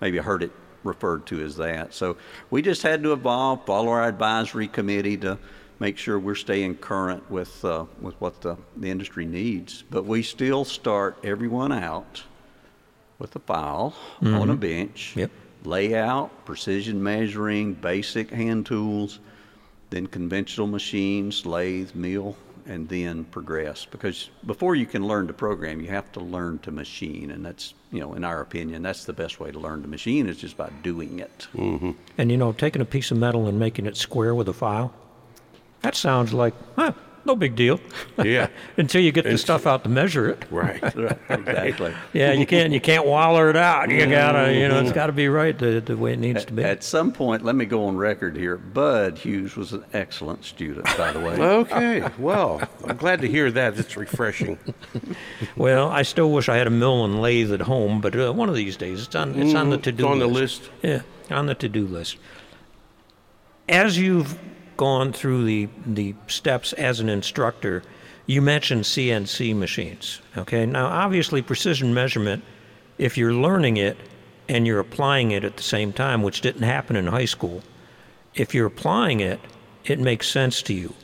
[0.00, 0.52] maybe heard it
[0.84, 1.94] referred to as that.
[1.94, 2.16] So
[2.50, 5.38] we just had to evolve, follow our advisory committee to
[5.78, 9.82] make sure we're staying current with uh, with what the, the industry needs.
[9.90, 12.22] But we still start everyone out
[13.18, 15.30] with a file on a bench, Yep.
[15.64, 19.20] Layout, precision measuring, basic hand tools,
[19.90, 23.84] then conventional machines, lathe, mill, and then progress.
[23.84, 27.74] Because before you can learn to program, you have to learn to machine, and that's
[27.90, 30.56] you know, in our opinion, that's the best way to learn to machine is just
[30.56, 31.48] by doing it.
[31.54, 31.92] Mm-hmm.
[32.18, 34.94] And you know, taking a piece of metal and making it square with a file,
[35.82, 36.92] that sounds like, huh,
[37.24, 37.80] no big deal.
[38.22, 38.48] Yeah.
[38.76, 40.44] Until you get the It's- stuff out to measure it.
[40.50, 40.82] Right.
[41.28, 41.92] exactly.
[42.12, 43.90] Yeah, you can't you can't waller it out.
[43.90, 46.52] You gotta you know it's got to be right the, the way it needs to
[46.52, 46.62] be.
[46.62, 48.56] At some point, let me go on record here.
[48.56, 51.34] Bud Hughes was an excellent student, by the way.
[51.40, 52.08] Okay.
[52.18, 53.78] Well, I'm glad to hear that.
[53.78, 54.58] It's refreshing.
[55.56, 58.48] Well, I still wish I had a mill and lathe at home, but uh, one
[58.48, 60.70] of these days it's on it's on the Mm, to do it's on the list.
[60.82, 61.02] list.
[61.30, 62.16] Yeah, on the to do list.
[63.68, 64.38] As you've
[64.76, 67.82] gone through the the steps as an instructor,
[68.26, 70.20] you mentioned CNC machines.
[70.36, 72.44] Okay, now obviously precision measurement,
[72.98, 73.96] if you're learning it
[74.48, 77.62] and you're applying it at the same time, which didn't happen in high school,
[78.34, 79.40] if you're applying it,
[79.84, 80.94] it makes sense to you.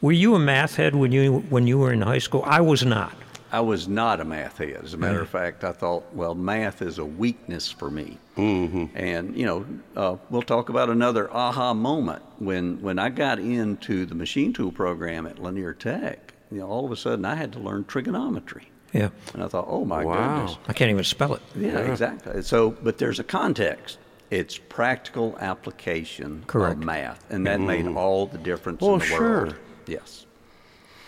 [0.00, 2.42] Were you a math head when you when you were in high school?
[2.46, 3.16] I was not.
[3.56, 4.82] I was not a math head.
[4.84, 8.18] As a matter of fact, I thought, well, math is a weakness for me.
[8.36, 8.94] Mm-hmm.
[8.94, 9.66] And you know,
[9.96, 14.72] uh, we'll talk about another aha moment when when I got into the machine tool
[14.72, 16.34] program at Lanier Tech.
[16.52, 19.64] You know, all of a sudden I had to learn trigonometry, Yeah, and I thought,
[19.68, 20.36] oh my Wow.
[20.44, 20.58] goodness.
[20.68, 21.40] I can't even spell it.
[21.56, 22.42] Yeah, exactly.
[22.42, 23.96] So, but there's a context.
[24.30, 26.74] It's practical application Correct.
[26.80, 29.20] of math, and that made all the difference Well, in the sure.
[29.20, 29.54] world.
[29.86, 30.25] Yes.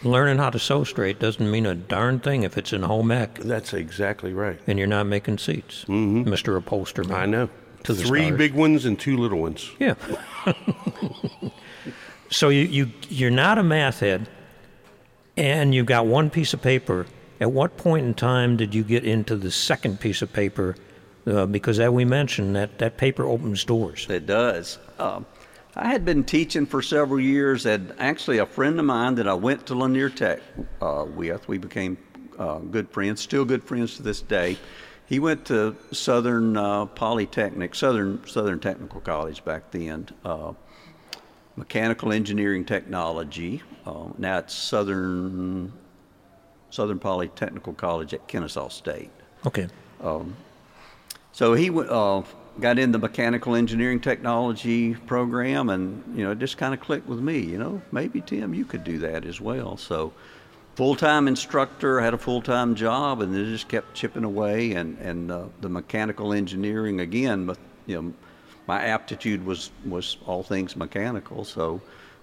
[0.04, 3.34] Learning how to sew straight doesn't mean a darn thing if it's in home ec
[3.40, 4.60] That's exactly right.
[4.66, 6.56] and you're not making seats, Mr.
[6.56, 7.12] Upholsterman.
[7.14, 7.48] I know.
[7.84, 8.38] To the Three stars.
[8.38, 9.70] big ones and two little ones.
[9.78, 9.94] Yeah.
[12.30, 14.28] so you, you you're not a math head,
[15.36, 17.06] and you've got one piece of paper.
[17.40, 20.76] At what point in time did you get into the second piece of paper?
[21.26, 24.06] Uh, because as we mentioned, that, that paper opens doors.
[24.08, 24.78] It does.
[24.98, 25.24] Um,
[25.76, 29.34] I had been teaching for several years, and actually, a friend of mine that I
[29.34, 30.40] went to Lanier Tech
[30.80, 31.98] uh, with, we became
[32.38, 34.56] uh, good friends, still good friends to this day.
[35.06, 40.52] He went to Southern uh, Polytechnic, Southern Southern Technical College back then, uh,
[41.56, 43.62] mechanical engineering technology.
[43.86, 45.72] Uh, now it's Southern
[46.70, 49.10] Southern Polytechnical College at Kennesaw State.
[49.46, 49.68] Okay.
[51.32, 51.90] So he went.
[51.90, 52.22] uh,
[52.60, 57.06] got in the mechanical engineering technology program, and you know, it just kind of clicked
[57.06, 57.38] with me.
[57.38, 59.76] You know, maybe Tim, you could do that as well.
[59.76, 60.12] So,
[60.74, 64.72] full-time instructor, had a full-time job, and then just kept chipping away.
[64.72, 68.14] And and uh, the mechanical engineering again, but you know,
[68.66, 71.44] my aptitude was was all things mechanical.
[71.44, 71.80] So,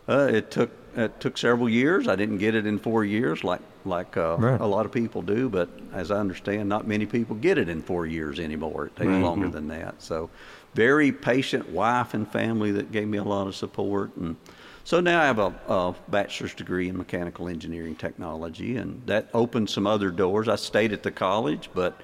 [0.08, 2.08] uh, it took it took several years.
[2.08, 4.60] I didn't get it in four years, like like uh, Right.
[4.60, 7.82] a lot of people do, but as I understand, not many people get it in
[7.82, 8.88] four years anymore.
[8.88, 10.02] It takes longer than that.
[10.02, 10.30] So,
[10.74, 14.36] very patient wife and family that gave me a lot of support, and
[14.84, 19.70] so now I have a, a bachelor's degree in mechanical engineering technology, and that opened
[19.70, 20.48] some other doors.
[20.48, 22.00] I stayed at the college, but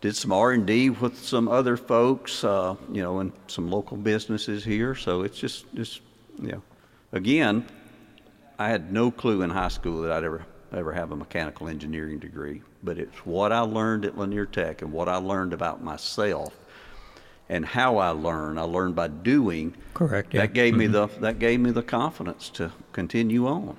[0.00, 3.96] did some R and D with some other folks, uh, you know, and some local
[3.96, 4.94] businesses here.
[4.94, 6.00] So it's just, just,
[6.40, 6.62] you know,
[7.12, 7.64] again,
[8.58, 12.18] I had no clue in high school that I'd ever ever have a mechanical engineering
[12.18, 16.54] degree, but it's what I learned at Lanier Tech and what I learned about myself
[17.48, 18.58] and how I learn.
[18.58, 19.74] I learned by doing.
[19.94, 20.42] Correct, yeah.
[20.42, 21.14] That gave me mm-hmm.
[21.14, 23.76] the that gave me the confidence to continue on.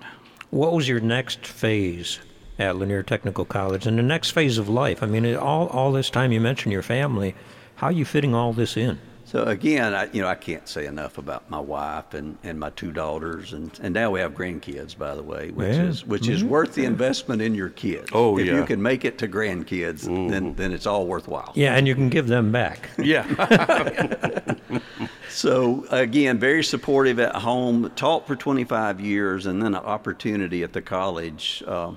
[0.50, 2.20] What was your next phase
[2.58, 5.04] at Lanier Technical College and the next phase of life?
[5.04, 7.36] I mean, all, all this time you mentioned your family.
[7.76, 9.00] How are you fitting all this in?
[9.30, 12.72] So again, I, you know, I can't say enough about my wife and, and my
[12.72, 15.84] two daughters, and, and now we have grandkids, by the way, which Yeah.
[15.84, 18.10] is which is worth the investment in your kids.
[18.12, 18.56] Oh, if yeah.
[18.56, 21.52] you can make it to grandkids, then then it's all worthwhile.
[21.54, 22.90] Yeah, and you can give them back.
[22.98, 24.56] Yeah.
[25.30, 27.92] So again, very supportive at home.
[27.96, 31.92] Taught for 25 years, and then an opportunity at the college uh,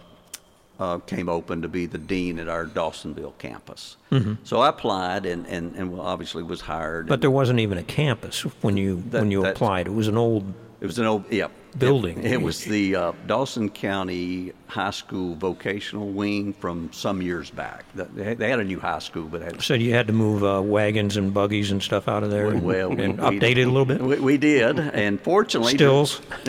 [0.82, 3.96] uh, came open to be the dean at our Dawsonville campus.
[4.44, 7.06] So I applied, and and, and obviously was hired.
[7.08, 9.86] But there wasn't even a campus when you That- when you applied.
[9.86, 10.44] It was an old
[10.80, 11.50] It was an old, yep.
[11.78, 12.18] Building.
[12.18, 17.84] It, it was the uh, Dawson County High School vocational wing from some years back.
[17.94, 20.44] They had, they had a new high school, but had, said you had to move
[20.44, 23.62] uh, wagons and buggies and stuff out of there and, well, and we- update it
[23.66, 24.02] a little bit.
[24.02, 26.20] we, we did, and fortunately, Stills.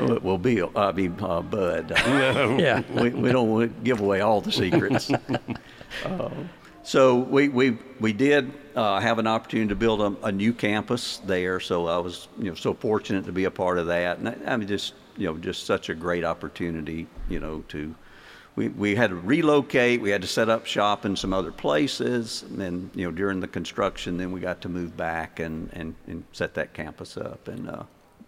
[0.00, 1.90] Well, it will be, I mean, uh, Bud.
[2.60, 2.82] Yeah.
[2.92, 5.10] we, we don't want to give away all the secrets.
[6.04, 6.30] Uh,
[6.84, 11.20] so we, we, we did uh, have an opportunity to build a, a new campus
[11.26, 11.58] there.
[11.58, 14.18] So I was you know so fortunate to be a part of that.
[14.18, 17.92] And I, I mean just you know just such a great opportunity you know to
[18.56, 20.00] we, we had to relocate.
[20.00, 22.42] We had to set up shop in some other places.
[22.42, 25.94] And then, you know, during the construction, then we got to move back and, and,
[26.06, 27.48] and set that campus up.
[27.48, 27.84] And uh,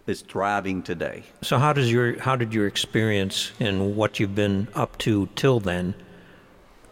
[0.07, 1.23] it's thriving today.
[1.41, 5.59] So how does your how did your experience and what you've been up to till
[5.59, 5.95] then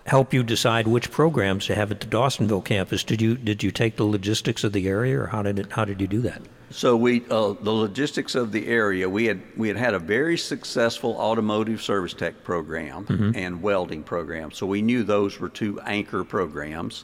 [0.07, 3.03] help you decide which programs to have at the Dawsonville campus?
[3.03, 5.85] Did you did you take the logistics of the area, or how did it how
[5.85, 6.41] did you do that?
[6.71, 10.37] So we, uh, the logistics of the area, we had we had had a very
[10.37, 14.51] successful automotive service tech program and welding program.
[14.51, 17.03] So we knew those were two anchor programs.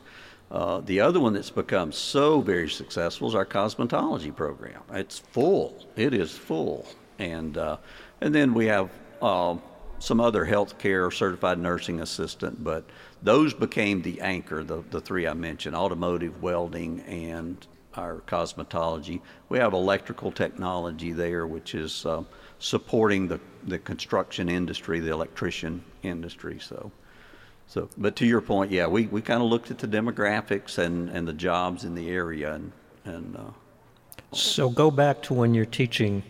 [0.50, 4.82] Uh, the other one that's become so very successful is our cosmetology program.
[4.94, 5.86] It's full.
[5.96, 6.88] It is full,
[7.20, 7.78] and uh,
[8.22, 8.90] and then we have
[9.22, 9.58] uh,
[10.00, 12.86] some other healthcare certified nursing assistant, but
[13.22, 14.64] those became the anchor.
[14.64, 17.68] The the three I mentioned: automotive, welding, and
[17.98, 19.20] our cosmetology.
[19.50, 22.24] We have electrical technology there, which is uh,
[22.60, 26.60] supporting the, the construction industry, the electrician industry.
[26.60, 26.92] So,
[27.68, 31.10] so, but to your point, yeah, we, we kind of looked at the demographics and,
[31.10, 32.72] and the jobs in the area, and
[33.04, 36.24] and uh, So go back to when you're teaching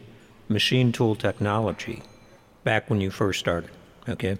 [0.50, 2.02] machine tool technology,
[2.64, 3.70] back when you first started.
[4.10, 4.38] Okay,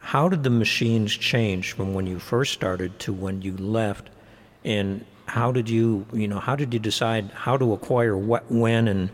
[0.00, 4.10] how did the machines change from when you first started to when you left,
[4.64, 8.86] and how did you you know how did you decide how to acquire what when
[8.86, 9.08] and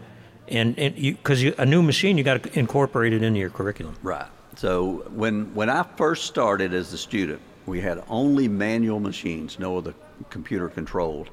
[0.49, 3.51] and and you because you, a new machine you got to incorporate it into your
[3.51, 3.95] curriculum.
[4.03, 4.27] Right.
[4.59, 9.79] So when when I first started as a student, we had only manual machines, no
[9.79, 9.95] other
[10.31, 11.31] computer controlled.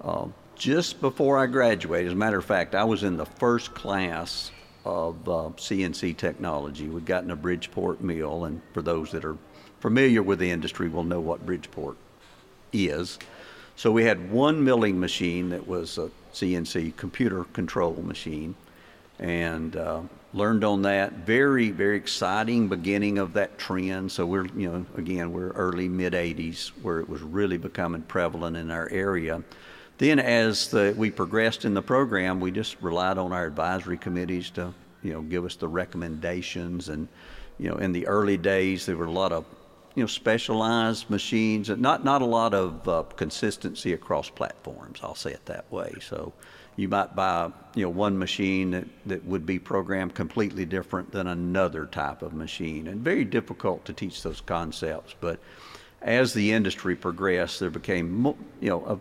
[0.00, 3.74] Uh, just before I graduated, as a matter of fact, I was in the first
[3.74, 4.50] class
[4.84, 6.88] of uh, CNC technology.
[6.88, 9.36] We'd gotten a Bridgeport mill, and for those that are
[9.78, 11.96] familiar with the industry will know what Bridgeport
[12.72, 13.20] is.
[13.76, 18.56] So we had one milling machine that was a CNC computer control machine,
[19.20, 20.00] and uh,
[20.34, 21.12] learned on that.
[21.26, 24.10] Very, very exciting beginning of that trend.
[24.12, 28.56] So we're, you know, again, we're early mid '80s where it was really becoming prevalent
[28.56, 29.42] in our area.
[29.98, 34.50] Then, as the, we progressed in the program, we just relied on our advisory committees
[34.50, 36.88] to, you know, give us the recommendations.
[36.88, 37.06] And,
[37.58, 39.44] you know, in the early days, there were a lot of
[39.94, 44.98] you know, specialized machines, and not not a lot of uh, consistency across platforms.
[45.02, 45.94] I'll say it that way.
[46.00, 46.32] So,
[46.76, 51.26] you might buy you know one machine that, that would be programmed completely different than
[51.26, 55.14] another type of machine, and very difficult to teach those concepts.
[55.20, 55.38] But
[56.02, 58.26] as the industry progressed, there became
[58.60, 58.98] you know a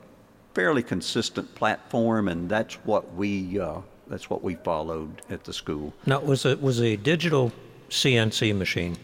[0.53, 5.93] fairly consistent platform, and that's what we uh, that's what we followed at the school.
[6.05, 7.51] Now, was it was a digital
[7.89, 8.97] CNC machine,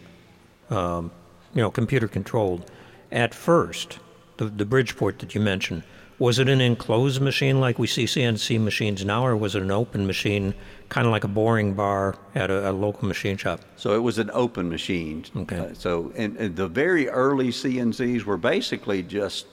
[0.68, 1.10] um,
[1.54, 2.70] you know, computer controlled,
[3.12, 3.98] at first,
[4.36, 5.82] the, the Bridgeport that you mentioned,
[6.20, 9.70] was it an enclosed machine like we see CNC machines now, or was it an
[9.70, 10.54] open machine,
[10.90, 13.60] kind of like a boring bar at a, a local machine shop?
[13.76, 15.24] So it was an open machine.
[15.34, 15.58] Okay.
[15.58, 19.46] Uh, so and, and the very early CNCs were basically just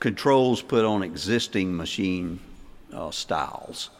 [0.00, 2.40] controls put on existing machine
[2.94, 3.90] uh, styles.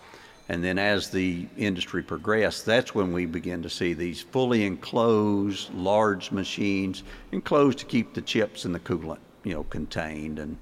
[0.49, 5.75] And then as the industry progressed, that's when we began to see these fully enclosed,
[5.75, 10.57] large machines, enclosed to keep the chips and the coolant, you know, contained and,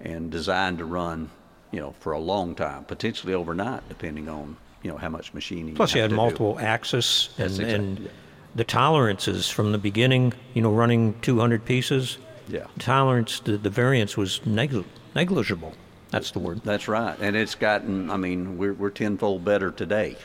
[0.00, 1.30] and designed to run,
[1.72, 5.74] you know, for a long time, potentially overnight, depending on, you know, how much machining.
[5.74, 6.22] Plus, you have had to do.
[6.22, 8.08] multiple axis, and, That's exact- and yeah.
[8.54, 12.18] the tolerances from the beginning, you know, running 200 pieces.
[12.48, 12.66] Yeah.
[12.78, 14.84] Tolerance, the, the variance was negli-
[15.14, 15.74] negligible.
[16.10, 16.62] That's the word.
[16.64, 17.16] That's right.
[17.20, 20.16] And it's gotten, I mean, we're, we're tenfold better today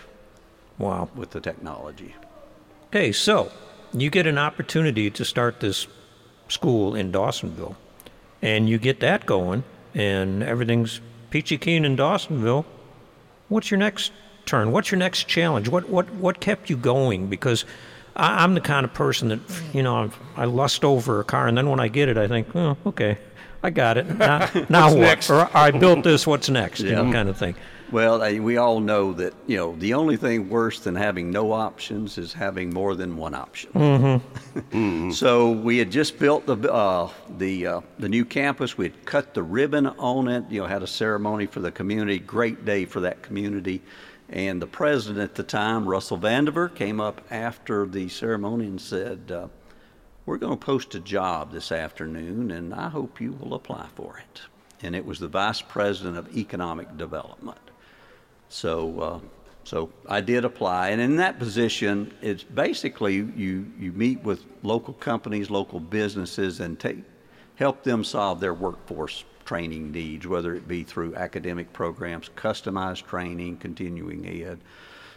[0.80, 1.10] Wow.
[1.16, 2.16] with the technology.
[2.88, 3.52] Okay, so
[3.94, 5.86] you get an opportunity to start this
[6.48, 7.76] school in Dawsonville,
[8.46, 9.64] and you get that going,
[9.96, 12.64] and everything's peachy keen in Dawsonville.
[13.50, 14.12] What's your next
[14.46, 14.72] turn?
[14.72, 15.68] What's your next challenge?
[15.68, 17.28] What what what kept you going?
[17.28, 17.66] Because
[18.16, 19.40] I, I'm the kind of person that
[19.74, 22.56] you know I lust over a car, and then when I get it, I think,
[22.56, 23.18] oh, okay,
[23.64, 24.16] I got it.
[24.16, 25.00] Now, now what?
[25.00, 25.32] next?
[25.32, 26.28] Or I built this.
[26.28, 26.82] What's next?
[26.82, 27.56] You know, kind of thing.
[27.92, 31.52] Well, uh, we all know that, you know, the only thing worse than having no
[31.52, 34.22] options is having more than one option.
[35.12, 38.78] So we had just built the, uh, the, uh, the new campus.
[38.78, 42.20] We had cut the ribbon on it, you know, had a ceremony for the community,
[42.20, 43.82] great day for that community.
[44.30, 49.32] And the president at the time, Russell Vandiver, came up after the ceremony and said,
[49.32, 49.48] uh,
[50.26, 54.18] we're going to post a job this afternoon, and I hope you will apply for
[54.18, 54.42] it.
[54.82, 57.60] And it was the vice president of economic development.
[58.50, 59.20] So, uh,
[59.64, 64.94] so I did apply, and in that position, it's basically you you meet with local
[64.94, 66.98] companies, local businesses, and take
[67.56, 73.58] help them solve their workforce training needs, whether it be through academic programs, customized training,
[73.58, 74.60] continuing ed.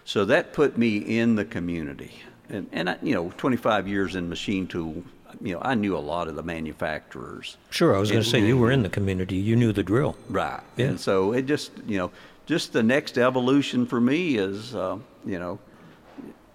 [0.04, 2.12] So that put me in the community.
[2.48, 5.02] And, and I, you know, 25 years in machine tool,
[5.42, 7.56] you know, I knew a lot of the manufacturers.
[7.70, 9.36] Sure, I was going to say you were in the community.
[9.36, 10.16] You knew the drill.
[10.30, 10.60] Right.
[10.76, 10.86] Yeah.
[10.86, 12.10] And so it just, you know,
[12.48, 14.96] just the next evolution for me is, uh,
[15.26, 15.58] you know,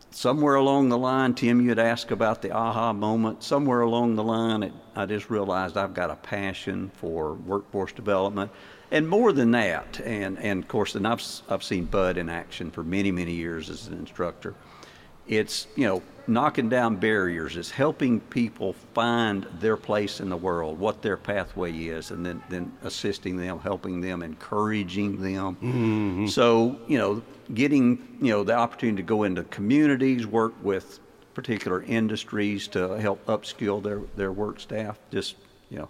[0.09, 3.43] somewhere along the line, Tim, you had asked about the aha moment.
[3.43, 8.49] Somewhere along the line, it, I just realized I've got a passion for workforce development.
[8.89, 12.71] And more than that, and, and of course, and I've, I've seen Bud in action
[12.71, 14.55] for many, many years as an instructor.
[15.27, 17.57] It's, you know, knocking down barriers.
[17.57, 22.41] It's helping people find their place in the world, what their pathway is, and then,
[22.49, 25.55] then assisting them, helping them, encouraging them.
[25.55, 26.27] Mm-hmm.
[26.27, 27.21] So, you know,
[27.53, 30.99] getting, you know, the opportunity to go into communities, work with
[31.33, 35.35] particular industries to help upskill their, their work staff, just,
[35.69, 35.89] you know,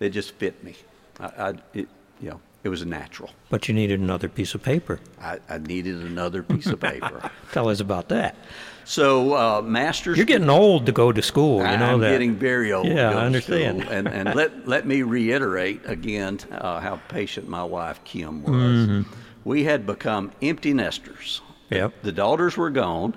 [0.00, 0.74] it just fit me.
[1.20, 1.88] I, I it,
[2.20, 3.30] you know, it was a natural.
[3.50, 5.00] But you needed another piece of paper.
[5.20, 7.30] I, I needed another piece of paper.
[7.52, 8.36] Tell us about that.
[8.84, 10.16] So, uh, master's.
[10.16, 11.58] You're getting old to go to school.
[11.58, 12.10] You know I'm that.
[12.10, 12.86] getting very old.
[12.86, 13.82] to Yeah, go I understand.
[13.82, 18.52] And, and let, let me reiterate again uh, how patient my wife Kim was.
[18.52, 19.12] Mm-hmm.
[19.44, 21.40] We had become empty nesters.
[21.70, 22.02] Yep.
[22.02, 23.14] The daughters were gone,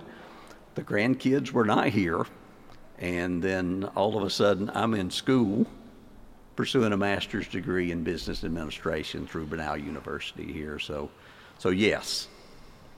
[0.75, 2.25] the grandkids were not here,
[2.97, 5.65] and then all of a sudden I'm in school
[6.55, 10.79] pursuing a master's degree in business administration through Brenau University here.
[10.79, 11.09] So,
[11.59, 12.27] so yes.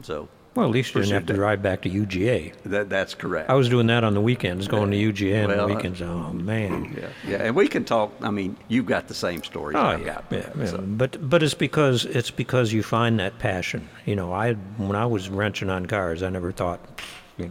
[0.02, 2.54] So Well, at least you didn't have to drive back to UGA.
[2.66, 3.50] that, that's correct.
[3.50, 6.02] I was doing that on the weekends, going to UGA on Well, the uh, weekends.
[6.02, 6.96] Oh man.
[7.00, 8.12] Yeah, yeah, and we can talk.
[8.22, 9.76] I mean, you've got the same story.
[9.76, 10.26] Oh I've yeah, got.
[10.32, 10.66] yeah, yeah.
[10.66, 13.88] so- But but it's because it's because you find that passion.
[14.06, 16.80] You know, I when I was wrenching on cars, I never thought,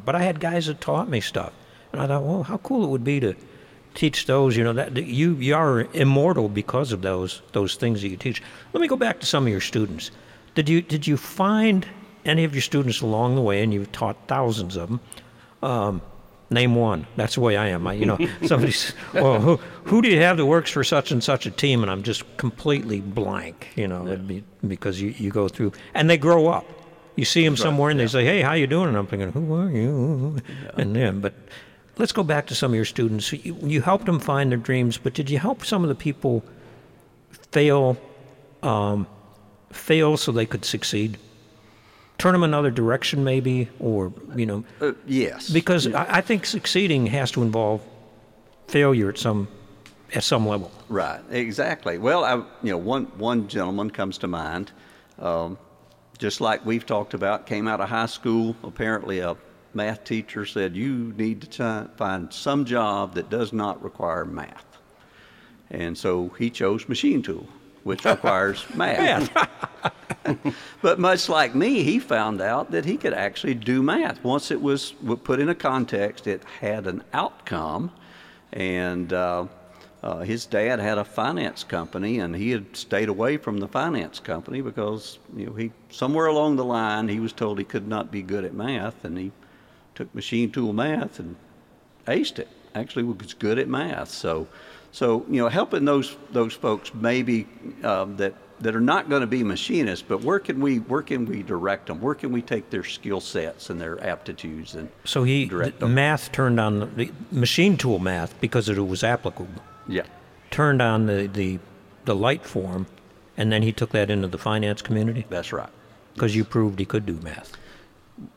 [0.04, 1.52] but I had guys that taught me stuff,
[1.92, 3.34] and I thought, well, how cool it would be to
[3.94, 4.56] teach those.
[4.56, 8.42] You know, that you you are immortal because of those those things that you teach.
[8.72, 10.10] Let me go back to some of your students.
[10.56, 11.86] Did you did you find
[12.28, 15.00] any of your students along the way, and you've taught thousands of them?
[15.62, 16.02] Um,
[16.50, 17.06] name one.
[17.16, 17.86] That's the way I am.
[17.86, 21.22] I, you know, somebody's, well, who, who do you have that works for such and
[21.22, 21.82] such a team?
[21.82, 26.08] And I'm just completely blank, you know, it'd be, because you, you go through, and
[26.08, 26.66] they grow up.
[27.16, 28.86] You see them somewhere and they say, hey, how you doing?
[28.86, 30.36] And I'm thinking, who are you?
[30.74, 31.34] And then, but
[31.96, 33.32] let's go back to some of your students.
[33.32, 36.44] You, you helped them find their dreams, but did you help some of the people
[37.50, 37.96] fail,
[38.62, 39.08] um,
[39.72, 41.18] fail so they could succeed?
[42.18, 45.48] Turn them another direction, maybe, or you know, Uh, yes.
[45.50, 47.80] because I, I think succeeding has to involve
[48.66, 49.46] failure at some
[50.14, 50.70] at some level.
[50.88, 51.96] Right, exactly.
[51.98, 54.72] Well, I, you know, one one gentleman comes to mind,
[55.20, 55.58] um,
[56.18, 57.46] just like we've talked about.
[57.46, 58.56] Came out of high school.
[58.64, 59.36] Apparently, a
[59.74, 64.66] math teacher said you need to try, find some job that does not require math,
[65.70, 67.46] and so he chose machine tool,
[67.88, 69.30] which requires math.
[70.82, 74.22] But much like me, he found out that he could actually do math.
[74.22, 74.92] Once it was
[75.24, 77.90] put in a context, it had an outcome.
[78.52, 79.46] And uh,
[80.02, 84.20] uh, his dad had a finance company, and he had stayed away from the finance
[84.20, 88.12] company because you know he somewhere along the line he was told he could not
[88.12, 89.32] be good at math, and he
[89.94, 91.36] took machine tool math and
[92.06, 92.48] aced it.
[92.74, 94.10] Actually, was good at math.
[94.10, 94.46] So,
[94.92, 97.46] so you know, helping those those folks maybe
[97.82, 101.24] um, that that are not going to be machinists, but where can we where can
[101.26, 102.00] we direct them?
[102.00, 105.86] Where can we take their skill sets and their aptitudes and So he direct the
[105.86, 105.94] them?
[105.94, 109.62] math turned on the, machine tool math because it was applicable.
[109.86, 110.02] Yeah,
[110.50, 111.58] Turned on the, the
[112.04, 112.86] the light form,
[113.36, 115.68] and then he took that into the finance community that's right.
[116.14, 117.52] because you proved he could do math,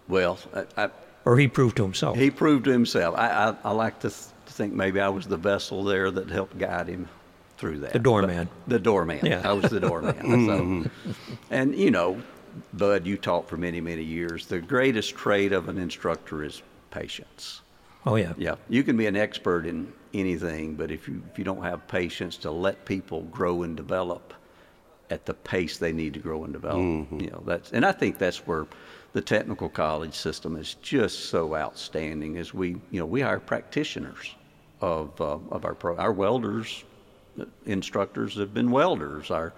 [0.08, 0.90] Well, I, I,
[1.26, 2.18] or he proved to himself.
[2.18, 3.16] he proved to himself.
[3.18, 4.12] I, I, I like to,
[4.52, 7.08] to think maybe I was the vessel there that helped guide him
[7.58, 7.94] through that.
[7.94, 8.50] The doorman.
[8.66, 9.26] But- the doorman.
[9.26, 9.42] Yeah.
[9.44, 10.46] I was the doorman.
[10.48, 10.90] so,
[11.50, 12.22] and you know,
[12.74, 14.46] Bud, you taught for many, many years.
[14.48, 17.62] The greatest trait of an instructor is patience.
[18.06, 18.34] oh yeah.
[18.38, 21.88] Yeah, you can be an expert in anything, but if you if you don't have
[21.88, 24.34] patience to let people grow and develop
[25.10, 27.22] at the pace they need to grow and develop, mm-hmm.
[27.22, 28.68] you know that's and I think that's where
[29.14, 32.36] the technical college system is just so outstanding.
[32.36, 34.36] Is we you know we hire practitioners
[34.82, 36.84] of uh, of our pro our welders
[37.66, 39.32] instructors have been welders.
[39.32, 39.54] Our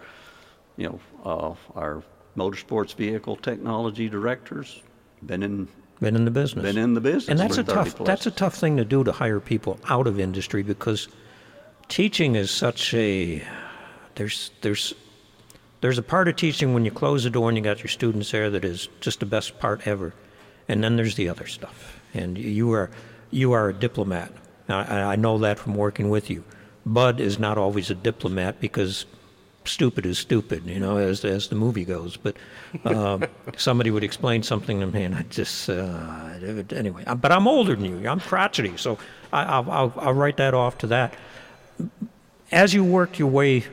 [0.78, 2.04] you know uh, our
[2.38, 4.82] motorsports vehicle technology directors
[5.26, 5.68] been in
[6.00, 6.64] Been in the business.
[6.64, 7.30] been in the business.
[7.30, 8.08] and that's a tough plus.
[8.08, 11.08] that's a tough thing to do to hire people out of industry because
[11.88, 13.42] teaching is such a
[14.16, 14.94] there's there's
[15.82, 18.32] there's a part of teaching when you close the door and you got your students
[18.32, 20.14] there that is just the best part ever,
[20.68, 22.00] and then there's the other stuff.
[22.14, 22.90] And you are
[23.32, 24.32] you are a diplomat.
[24.80, 26.44] I, I know that from working with you.
[26.86, 29.06] Bud is not always a diplomat because
[29.66, 32.18] stupid is stupid, you know, as as the movie goes.
[32.18, 32.36] But
[32.86, 33.24] um,
[33.58, 36.40] somebody would explain something to me, and I just uh,
[36.72, 37.04] anyway.
[37.16, 38.08] But I'm older than you.
[38.08, 38.98] I'm crotchety, so
[39.32, 41.14] I, I'll, I'll I'll write that off to that.
[42.52, 43.66] As you worked your way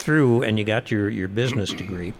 [0.00, 2.14] through and you got your, your business degree,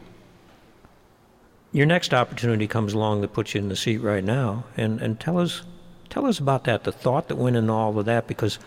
[1.72, 4.64] your next opportunity comes along that puts you in the seat right now.
[4.76, 5.62] And, and tell us
[6.10, 8.58] tell us about that, the thought that went into all of that, because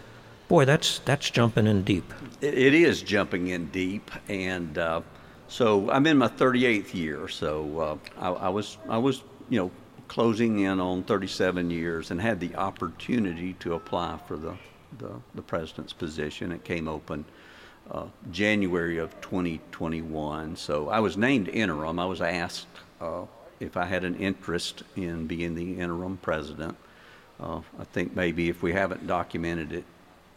[0.48, 2.12] boy, that's that's jumping in deep.
[2.42, 5.02] It, is jumping in deep, and uh,
[5.48, 7.28] so I'm in my 38th year.
[7.28, 9.72] So uh, I, I was I was you know
[10.08, 14.56] closing in on 37 years, and had the opportunity to apply for the
[14.98, 16.52] the, the president's position.
[16.52, 17.26] It came open
[17.90, 20.56] uh, January of 2021.
[20.56, 22.00] So I was named interim.
[22.00, 22.68] I was asked
[23.02, 23.24] uh,
[23.60, 26.78] if I had an interest in being the interim president.
[27.44, 29.84] Uh, I think maybe if we haven't documented it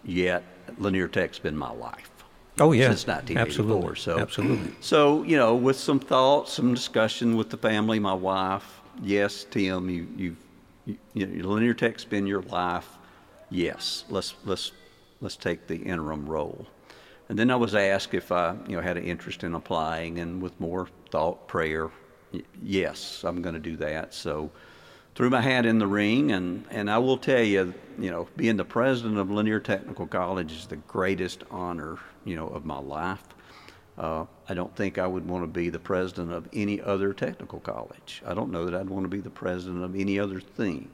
[0.05, 0.43] yet,
[0.79, 2.11] Lanier Tech's been my life.
[2.59, 3.37] Oh yeah, since 1984.
[3.39, 3.97] Absolutely.
[3.97, 4.77] So absolutely.
[4.81, 8.81] So you know, with some thoughts, some discussion with the family, my wife.
[9.03, 10.37] Yes, Tim, you you,
[10.87, 12.89] you, you know, Lanier Tech's been your life.
[13.51, 14.73] Yes, let's let's
[15.21, 16.67] let's take the interim role.
[17.29, 20.41] And then I was asked if I, you know, had an interest in applying, and
[20.41, 21.91] with more thought, prayer,
[22.63, 24.15] yes, I'm going to do that.
[24.15, 24.51] So
[25.17, 28.59] threw my hat in the ring, and, and I will tell you, you know, being
[28.59, 33.25] the president of Lanier Technical College is the greatest honor, you know, of my life.
[33.97, 37.61] Uh, I don't think I would want to be the president of any other technical
[37.61, 38.23] college.
[38.27, 40.91] I don't know that I'd want to be the president of any other thing.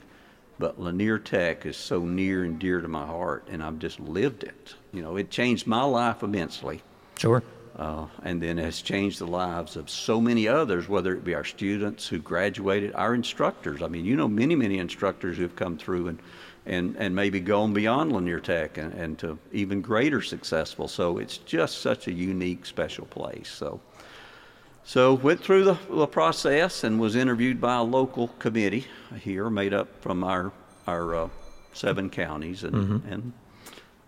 [0.56, 4.44] But Lanier Tech is so near and dear to my heart, and I've just lived
[4.44, 4.76] it.
[4.92, 6.82] You know, it changed my life immensely.
[7.18, 7.42] Sure.
[7.76, 11.44] Uh, and then has changed the lives of so many others, whether it be our
[11.44, 13.80] students who graduated, our instructors.
[13.80, 16.18] I mean, you know, many, many instructors who've come through and,
[16.66, 20.86] and, and maybe gone beyond Lanier Tech and, and to even greater successful.
[20.86, 23.48] So it's just such a unique, special place.
[23.48, 23.80] So
[24.84, 28.86] so went through the, the, process and was interviewed by a local committee
[29.20, 30.52] here, made up from our
[30.86, 31.28] our uh,
[31.72, 33.12] seven counties, and mm-hmm.
[33.12, 33.32] and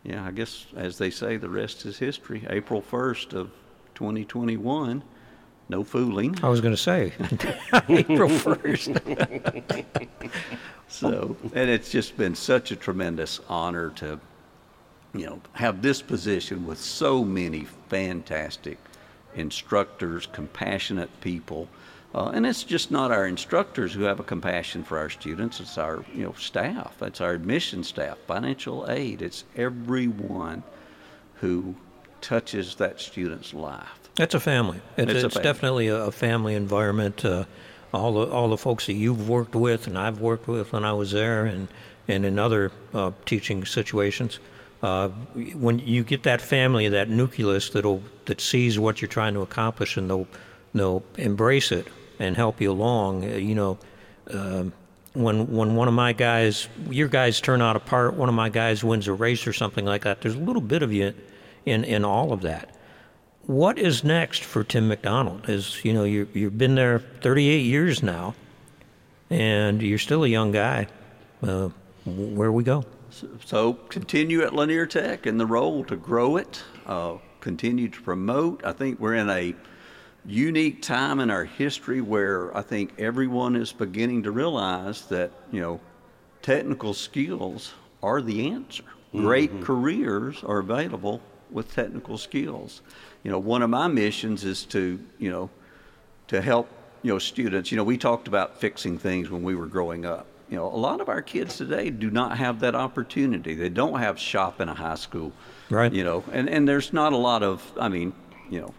[0.04, 2.46] yeah, I guess as they say, the rest is history.
[2.48, 3.50] April first of
[3.94, 5.02] 2021.
[5.70, 6.36] No fooling.
[6.42, 7.12] I was going to say
[7.88, 8.90] April first.
[10.88, 14.20] so, and it's just been such a tremendous honor to,
[15.14, 18.76] you know, have this position with so many fantastic
[19.34, 21.68] instructors, compassionate people.
[22.14, 25.58] Uh, and it's just not our instructors who have a compassion for our students.
[25.58, 27.02] It's our you know staff.
[27.02, 29.20] It's our admission staff, financial aid.
[29.20, 30.62] It's everyone
[31.40, 31.74] who
[32.20, 33.98] touches that student's life.
[34.18, 34.80] It's a family.
[34.96, 35.42] It's, it's, a family.
[35.42, 37.24] definitely a family environment.
[37.24, 37.44] Uh,
[37.92, 40.92] all the all the folks that you've worked with and I've worked with when I
[40.92, 41.66] was there, and
[42.06, 44.38] and in other uh, teaching situations
[44.84, 45.08] uh,
[45.54, 49.96] when you get that family, that nucleus that'll that sees what you're trying to accomplish,
[49.96, 50.28] and they'll
[50.74, 51.88] they'll embrace it
[52.18, 53.24] and help you along.
[53.24, 53.78] Uh, you know,
[54.30, 54.64] uh,
[55.14, 58.82] when when one of my guys, your guys turn out apart, one of my guys
[58.82, 60.20] wins a race or something like that.
[60.20, 61.14] There's a little bit of you
[61.64, 62.74] in in all of that.
[63.46, 65.48] What is next for Tim McDonald?
[65.48, 68.34] Is you know you you've been there 38 years now,
[69.30, 70.88] and you're still a young guy.
[71.42, 71.68] Uh,
[72.04, 72.84] where we go?
[73.44, 78.64] So continue at Lanier Tech in the role to grow it, uh, continue to promote.
[78.64, 79.54] I think we're in a
[80.26, 85.60] unique time in our history where I think everyone is beginning to realize that, you
[85.60, 85.80] know,
[86.42, 88.82] technical skills are the answer.
[88.82, 89.20] Mm-hmm.
[89.22, 91.20] Great careers are available
[91.50, 92.82] with technical skills.
[93.22, 95.50] You know, one of my missions is to, you know,
[96.28, 96.68] to help,
[97.02, 97.70] you know, students.
[97.70, 100.76] You know, we talked about fixing things when we were growing up you know, a
[100.76, 103.54] lot of our kids today do not have that opportunity.
[103.54, 105.32] They don't have shop in a high school,
[105.70, 105.92] right?
[105.92, 107.62] You know, and and there's not a lot of.
[107.80, 108.12] I mean,
[108.50, 108.74] you know,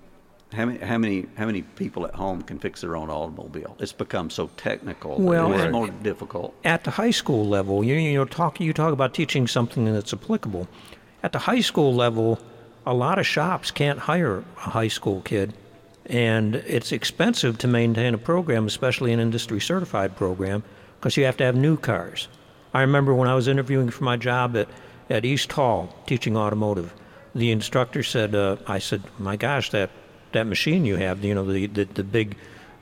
[0.55, 3.75] how many how many how many people at home can fix their own automobile?
[3.79, 5.19] It's become so technical.
[5.19, 6.55] Well, it's more difficult.
[6.63, 10.13] At the high school level, you you know, talk you talk about teaching something that's
[10.13, 10.67] applicable.
[11.23, 12.39] At the high school level,
[12.85, 15.53] a lot of shops can't hire a high school kid
[16.07, 20.63] and it's expensive to maintain a program, especially an industry certified program
[20.99, 22.27] because you have to have new cars.
[22.73, 24.67] I remember when I was interviewing for my job at,
[25.09, 26.93] at East Hall teaching automotive,
[27.33, 29.89] the instructor said, uh, I said, my gosh, that,
[30.31, 32.35] that machine you have, you know, the, the, the big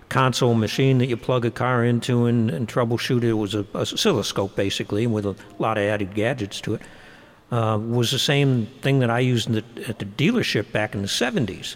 [0.10, 3.66] console machine that you plug a car into and, and troubleshoot it, it was a,
[3.74, 6.82] a oscilloscope basically with a lot of added gadgets to it,
[7.52, 11.08] uh, was the same thing that I used the, at the dealership back in the
[11.08, 11.76] 70s.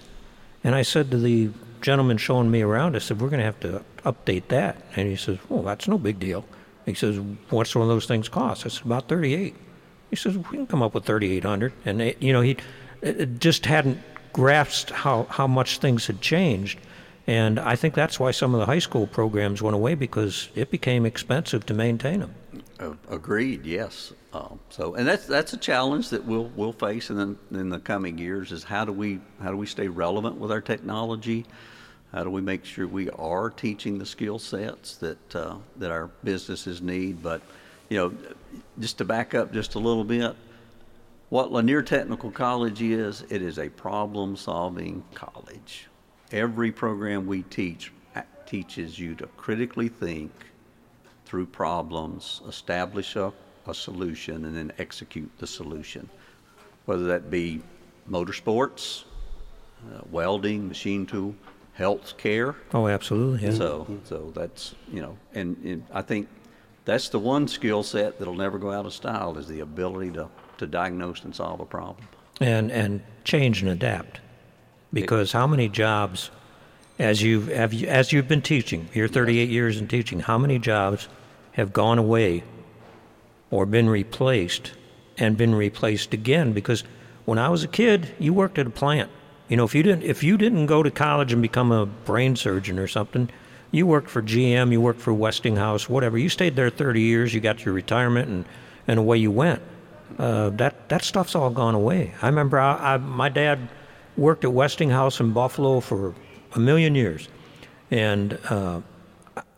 [0.63, 1.49] And I said to the
[1.82, 4.78] gentleman showing me around, I said, we're going to have to update that.
[4.95, 6.45] And he says, well, that's no big deal.
[6.86, 8.65] He says, what's one of those things cost?
[8.65, 9.55] I said, about 38.
[10.09, 11.74] He says, we can come up with 3,800.
[11.86, 12.57] And, it, you know, he
[13.01, 13.99] it just hadn't
[14.38, 16.77] grasped how, how much things had changed.
[17.25, 20.69] And I think that's why some of the high school programs went away because it
[20.69, 22.35] became expensive to maintain them.
[22.79, 23.65] Uh, agreed.
[23.65, 24.13] Yes.
[24.33, 27.79] Um, so, and that's that's a challenge that we'll we'll face in the, in the
[27.79, 28.51] coming years.
[28.51, 31.43] Is how do we how do we stay relevant with our technology?
[32.13, 36.11] How do we make sure we are teaching the skill sets that uh, that our
[36.23, 37.23] businesses need?
[37.23, 37.41] But
[37.89, 38.13] you know,
[38.79, 40.35] just to back up just a little bit,
[41.30, 45.88] what Lanier Technical College is, it is a problem-solving college.
[46.32, 47.91] Every program we teach
[48.45, 50.32] teaches you to critically think
[51.25, 53.34] through problems, establish a,
[53.67, 56.09] a solution, and then execute the solution.
[56.86, 57.61] Whether that be
[58.09, 59.03] motorsports,
[59.93, 61.36] uh, welding, machine tool,
[61.73, 62.55] health care.
[62.73, 63.45] Oh, absolutely.
[63.45, 63.53] Yeah.
[63.53, 66.30] So, so that's you know, and, and I think
[66.86, 70.30] that's the one skill set that'll never go out of style is the ability to,
[70.57, 72.07] to diagnose and solve a problem.
[72.39, 74.19] and and change and adapt.
[74.93, 76.31] Because how many jobs
[76.99, 80.57] as you've have you, as you've been teaching you're 38 years in teaching how many
[80.59, 81.07] jobs
[81.53, 82.43] have gone away
[83.51, 84.73] or been replaced
[85.17, 86.53] and been replaced again?
[86.53, 86.83] Because
[87.25, 89.09] when I was a kid you worked at a plant.
[89.49, 92.35] You know if you didn't if you didn't go to college and become a brain
[92.35, 93.29] surgeon or something
[93.71, 96.17] you worked for GM you worked for Westinghouse whatever.
[96.17, 98.45] You stayed there 30 years you got your retirement and
[98.87, 99.61] and away you went
[100.17, 102.13] uh, that that stuff's all gone away.
[102.21, 103.69] I remember I, I, my dad
[104.15, 106.15] worked at Westinghouse in Buffalo for
[106.53, 107.27] a million years,
[107.91, 108.81] and uh,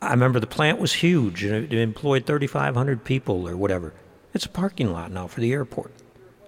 [0.02, 3.94] I remember the plant was huge and it employed 3,500 people or whatever.
[4.34, 5.92] It's a parking lot now for the airport.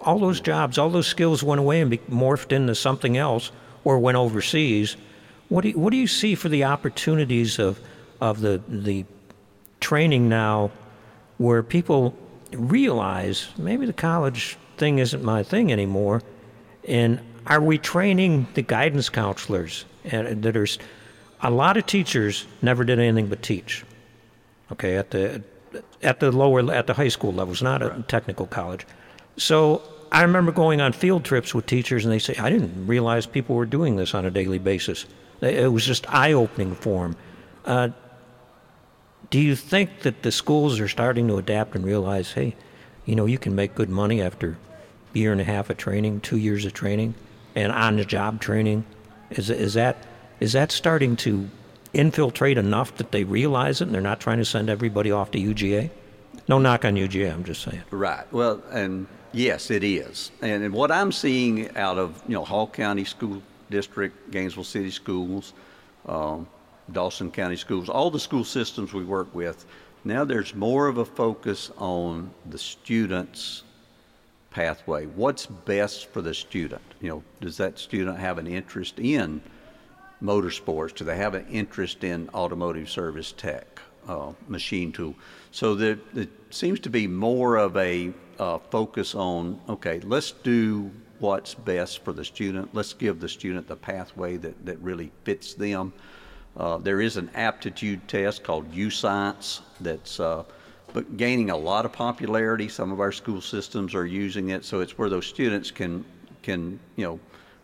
[0.00, 3.52] All those jobs, all those skills went away and be morphed into something else
[3.84, 4.96] or went overseas.
[5.48, 7.78] What do you, what do you see for the opportunities of
[8.20, 9.04] of the the
[9.80, 10.70] training now,
[11.38, 12.16] where people
[12.54, 16.22] realize maybe the college thing isn't my thing anymore,
[16.86, 20.78] and are we training the guidance counselors and that are s-
[21.42, 23.84] a lot of teachers never did anything but teach.
[24.70, 25.42] Okay, at the
[26.02, 28.86] at the lower at the high school levels, not at technical college.
[29.36, 33.26] So I remember going on field trips with teachers, and they say, "I didn't realize
[33.26, 35.06] people were doing this on a daily basis."
[35.40, 37.16] It was just eye-opening for them.
[37.64, 37.88] Uh,
[39.32, 42.54] do you think that the schools are starting to adapt and realize, hey,
[43.06, 44.58] you know, you can make good money after
[45.14, 47.14] a year and a half of training, two years of training,
[47.54, 48.84] and on-the-job training?
[49.30, 49.96] Is is that
[50.38, 51.48] is that starting to
[51.94, 55.38] infiltrate enough that they realize it and they're not trying to send everybody off to
[55.38, 55.88] UGA?
[56.46, 57.80] No knock on UGA, I'm just saying.
[57.90, 58.30] Right.
[58.34, 60.30] Well, and yes, it is.
[60.42, 64.90] And, and what I'm seeing out of you know Hall County School District, Gainesville City
[64.90, 65.54] Schools,
[66.04, 66.46] um,
[66.90, 69.64] Dawson County Schools, all the school systems we work with,
[70.04, 73.62] now there's more of a focus on the students'
[74.50, 75.06] pathway.
[75.06, 76.82] What's best for the student?
[77.00, 79.40] You know, does that student have an interest in
[80.22, 80.94] motorsports?
[80.94, 85.14] Do they have an interest in automotive service tech, uh, machine tool?
[85.52, 90.90] So there, there seems to be more of a uh, focus on okay, let's do
[91.20, 92.74] what's best for the student.
[92.74, 95.92] Let's give the student the pathway that, that really fits them.
[96.56, 100.44] Uh, there is an aptitude test called YouScience that's uh,
[100.92, 102.68] but gaining a lot of popularity.
[102.68, 106.04] Some of our school systems are using it, so it's where those students can
[106.42, 107.20] can you know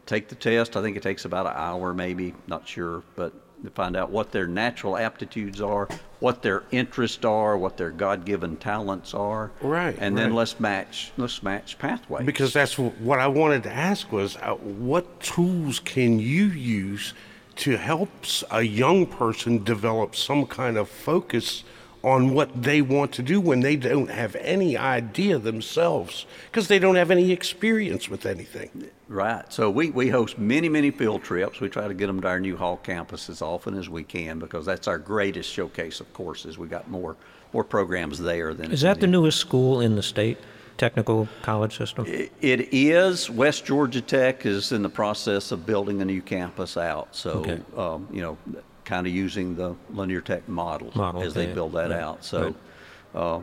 [0.07, 0.77] take the test.
[0.77, 3.33] I think it takes about an hour, maybe, not sure, but
[3.65, 5.89] to find out what their natural aptitudes are,
[6.21, 10.37] what their interests are, what their God-given talents are, Right, And then right.
[10.37, 12.25] let's match let's match pathways.
[12.25, 17.15] Because that's what I wanted to ask was uh, what tools can you use
[17.59, 18.09] to help
[18.51, 21.65] a young person develop some kind of focus
[22.05, 26.79] on what they want to do when they don't have any idea themselves because they
[26.79, 28.89] don't have any experience with anything.
[29.09, 29.53] Right.
[29.53, 31.61] So we, we host many, many field trips.
[31.61, 34.39] We try to get them to our new hall campus as often as we can
[34.39, 36.57] because that's our greatest showcase of courses.
[36.57, 37.17] We got more
[37.53, 40.39] more programs there than Is that the newest school in the state,
[40.79, 42.07] technical college system?
[42.07, 43.29] It is.
[43.29, 47.15] West Georgia Tech is in the process of building a new campus out.
[47.15, 47.61] So, Okay.
[47.77, 48.39] um, you know,
[48.85, 52.25] kind of using the Lanier Tech model, Model, as they build that Right, out.
[52.25, 52.57] So, right.
[53.15, 53.41] uh,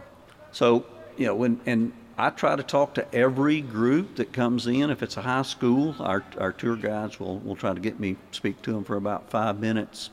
[0.51, 0.86] so
[1.17, 4.89] you know, when and I try to talk to every group that comes in.
[4.89, 8.15] If it's a high school, our our tour guides will will try to get me
[8.31, 10.09] speak to them for about five minutes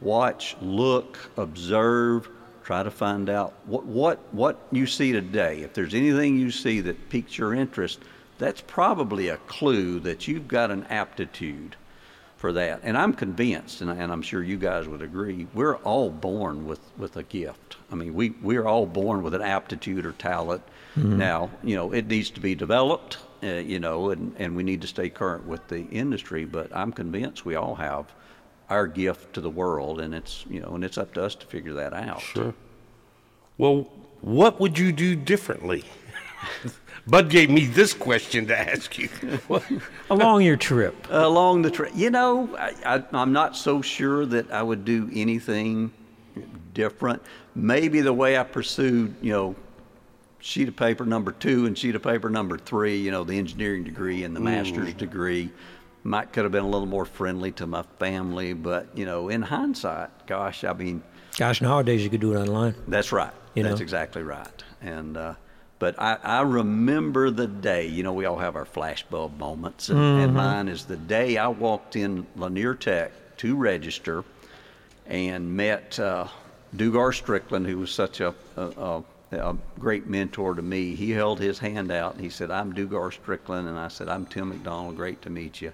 [0.00, 2.28] watch, look, observe,
[2.68, 5.62] try to find out what, what, what you see today.
[5.62, 7.98] If there's anything you see that piques your interest,
[8.36, 11.76] that's probably a clue that you've got an aptitude
[12.36, 12.80] for that.
[12.82, 16.80] And I'm convinced, and, and I'm sure you guys would agree, we're all born with,
[16.98, 17.78] with a gift.
[17.90, 20.62] I mean, we, we're all born with an aptitude or talent.
[21.16, 23.16] Now, you know, it needs to be developed.
[23.42, 26.44] uh, you know, and, and we need to stay current with the industry.
[26.44, 28.06] But I'm convinced we all have
[28.70, 31.46] our gift to the world, and it's you know, and it's up to us to
[31.46, 32.20] figure that out.
[32.20, 32.54] Sure.
[33.56, 33.88] Well,
[34.20, 35.84] what would you do differently?
[37.06, 39.08] Bud gave me this question to ask you.
[40.10, 41.92] Along your trip, along the trip.
[41.94, 45.90] You know, I, I, I'm not so sure that I would do anything
[46.74, 47.22] different.
[47.54, 49.56] Maybe the way I pursued, you know,
[50.40, 53.84] sheet of paper number two and sheet of paper number three, you know, the engineering
[53.84, 54.44] degree and the mm.
[54.44, 55.50] master's degree,
[56.08, 58.54] might could have been a little more friendly to my family.
[58.54, 61.02] But you know, in hindsight, gosh, I mean,
[61.36, 62.74] gosh, nowadays you could do it online.
[62.88, 63.32] that's right.
[63.54, 63.82] You That's know?
[63.82, 64.62] exactly right.
[64.80, 65.34] And uh,
[65.78, 67.86] but I, I remember the day.
[67.86, 71.48] You know, we all have our flashbulb moments, and, and mine is the day I
[71.48, 74.24] walked in Lanier Tech to register,
[75.06, 76.26] and met uh,
[76.76, 80.94] Dugar Strickland, who was such a, a, a, a great mentor to me.
[80.94, 84.26] He held his hand out and he said, "I'm Dugar Strickland," and I said, "I'm
[84.26, 84.96] Tim McDonald.
[84.96, 85.72] Great to meet you."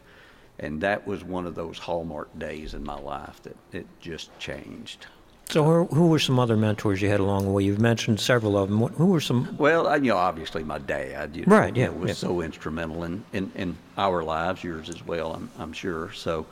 [0.59, 5.07] And that was one of those hallmark days in my life that it just changed.
[5.51, 7.65] So, who, who were some other mentors you had along the way?
[7.65, 8.81] You've mentioned several of them.
[8.81, 9.57] What- Who were some?
[9.59, 12.15] Well, you know, obviously my dad, you know, Right, yeah, was yeah.
[12.15, 16.13] so instrumental in, in, in our lives, yours as well, I'm, I'm sure.
[16.13, 16.47] So,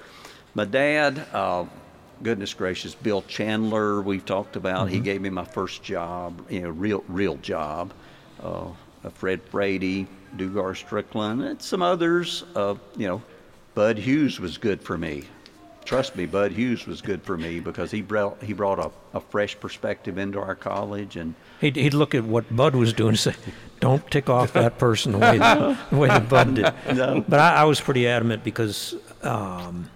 [0.54, 1.64] my dad, uh,
[2.22, 4.86] goodness gracious, Bill Chandler, we've talked about.
[4.86, 4.94] Mm-hmm.
[4.94, 7.92] He gave me my first job, you know, real real job.
[8.42, 8.66] Uh,
[9.04, 12.44] uh, Fred Frady, Dugar Strickland, and some others.
[12.54, 13.22] Uh, you know,
[13.74, 15.24] Bud Hughes was good for me.
[15.84, 19.20] Trust me, Bud Hughes was good for me because he brought he brought a, a
[19.20, 21.34] fresh perspective into our college and.
[21.60, 23.34] He'd, he'd look at what Bud was doing and say,
[23.80, 27.24] "Don't tick off that person the way that, the way that Bud did." No.
[27.28, 29.90] But I, I was pretty adamant because um,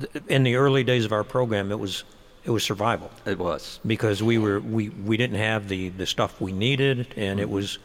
[0.00, 2.04] th- in the early days of our program, it was
[2.44, 3.80] it was survival It was.
[3.86, 7.78] because we were we, we didn't have the, the stuff we needed, and it was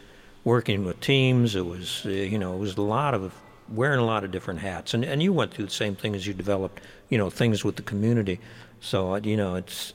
[0.45, 1.55] working with teams.
[1.55, 3.33] It was you know it was a lot of
[3.69, 6.27] wearing a lot of different hats, and and you went through the same thing as
[6.27, 8.39] you developed you know things with the community.
[8.79, 9.93] So uh, you know it's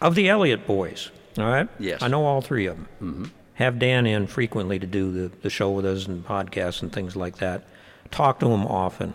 [0.00, 1.10] of the Elliott boys.
[1.38, 1.68] All right.
[1.78, 2.02] Yes.
[2.02, 2.88] I know all three of them.
[3.00, 3.24] Mm-hmm.
[3.54, 7.16] Have Dan in frequently to do the, the show with us and podcasts and things
[7.16, 7.64] like that.
[8.10, 9.14] Talk to him often.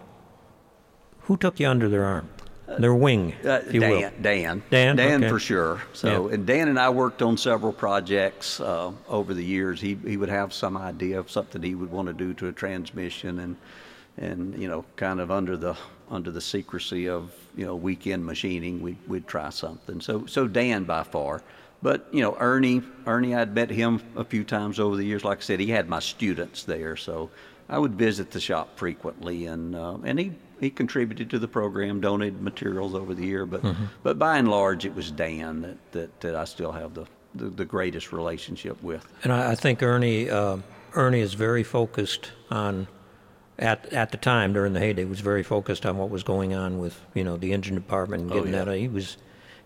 [1.22, 2.30] Who took you under their arm,
[2.80, 4.12] their wing, Uh, if you Dan, will?
[4.22, 5.30] Dan, Dan, okay.
[5.30, 5.82] for sure.
[5.94, 6.34] So, Yeah.
[6.36, 9.80] and Dan and I worked on several projects uh, over the years.
[9.82, 12.52] He he would have some idea of something he would want to do to a
[12.52, 13.56] transmission, and
[14.18, 15.76] and you know, kind of under the
[16.10, 20.02] under the secrecy of you know weekend machining, we we'd try something.
[20.02, 21.42] So so Dan by far.
[21.82, 25.24] But you know Ernie, Ernie, I'd met him a few times over the years.
[25.24, 27.30] Like I said, he had my students there, so
[27.70, 32.02] I would visit the shop frequently, and uh, and he he contributed to the program,
[32.02, 33.46] donated materials over the year.
[33.46, 33.62] But
[34.04, 37.06] but by and large, it was Dan that that, that I still have the,
[37.36, 39.06] the the greatest relationship with.
[39.24, 40.58] And I, I think Ernie uh,
[40.94, 42.88] Ernie is very focused on
[43.60, 46.80] at at the time during the heyday was very focused on what was going on
[46.80, 48.64] with you know the engine department and Oh, getting yeah.
[48.66, 48.78] that.
[48.78, 49.18] He was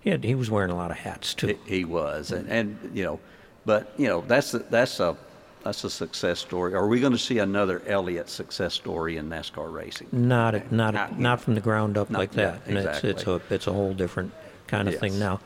[0.01, 1.57] he had, he was wearing a lot of hats too.
[1.67, 3.19] He, he was, and, and you know,
[3.65, 5.15] but you know that's that's a
[5.63, 6.73] that's a success story.
[6.73, 10.07] Are we going to see another Elliott success story in NASCAR racing?
[10.11, 12.61] Not not Not- not from the ground up Not- like yeah, that.
[12.67, 13.33] It's it's exactly.
[13.33, 14.31] a it's a whole different
[14.67, 15.39] kind of thing now.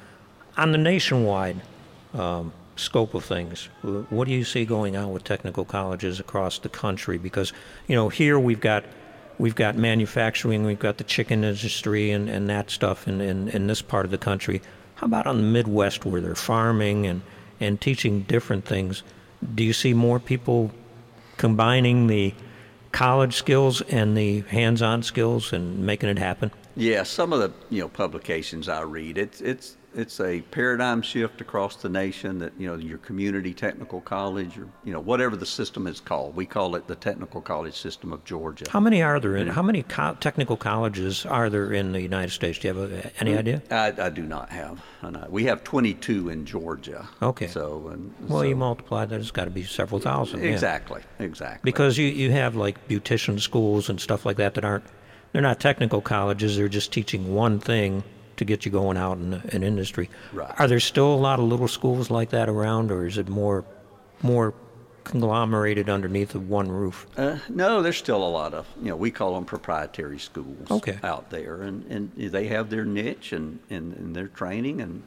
[0.57, 1.61] On the nationwide
[2.13, 3.67] um, scope of things,
[4.09, 7.17] what do you see going on with technical colleges across the country?
[7.17, 7.51] Because
[7.87, 8.85] you know here we've got
[9.37, 13.67] we've got manufacturing, we've got the chicken industry and, and that stuff in, in, in
[13.67, 14.61] this part of the country.
[14.95, 17.21] How about on the Midwest where they're farming and,
[17.59, 19.03] and teaching different things?
[19.53, 20.71] Do you see more people
[21.37, 22.33] combining the
[22.91, 26.51] college skills and the hands-on skills and making it happen?
[26.75, 31.41] Yeah, some of the you know publications I read, it's it's it's a paradigm shift
[31.41, 35.45] across the nation that you know your community technical college or you know whatever the
[35.45, 36.35] system is called.
[36.35, 38.65] We call it the technical college system of Georgia.
[38.69, 39.47] How many are there in?
[39.47, 42.59] How many co- technical colleges are there in the United States?
[42.59, 43.61] Do you have a, any mm, idea?
[43.71, 44.81] I, I do not have.
[45.29, 47.07] We have 22 in Georgia.
[47.21, 47.47] Okay.
[47.47, 50.43] So and Well, so- you multiply that; it's got to be several thousand.
[50.43, 50.51] yeah.
[50.51, 54.83] exactly exactly Because you, you have like beautician schools and stuff like that that aren't
[55.31, 56.55] they're not technical colleges.
[56.55, 58.03] They're just teaching one thing
[58.37, 60.09] to get you going out in in industry.
[60.33, 60.53] Right.
[60.59, 63.63] Are there still a lot of little schools like that around, or is it more
[64.21, 64.53] more
[65.03, 67.05] conglomerated underneath of one roof?
[67.15, 70.97] Uh, no, there's still a lot of, you know, we call them proprietary schools Okay.
[71.03, 74.81] out there, and, and they have their niche and, and, and their training.
[74.81, 75.03] And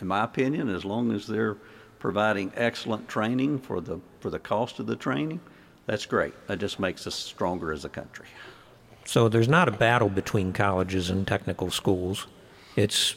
[0.00, 1.56] in my opinion, as long as they're
[2.00, 5.40] providing excellent training for the for the cost of the training,
[5.86, 6.34] that's great.
[6.48, 8.26] That just makes us stronger as a country.
[9.04, 12.26] So there's not a battle between colleges and technical schools.
[12.76, 13.16] It's,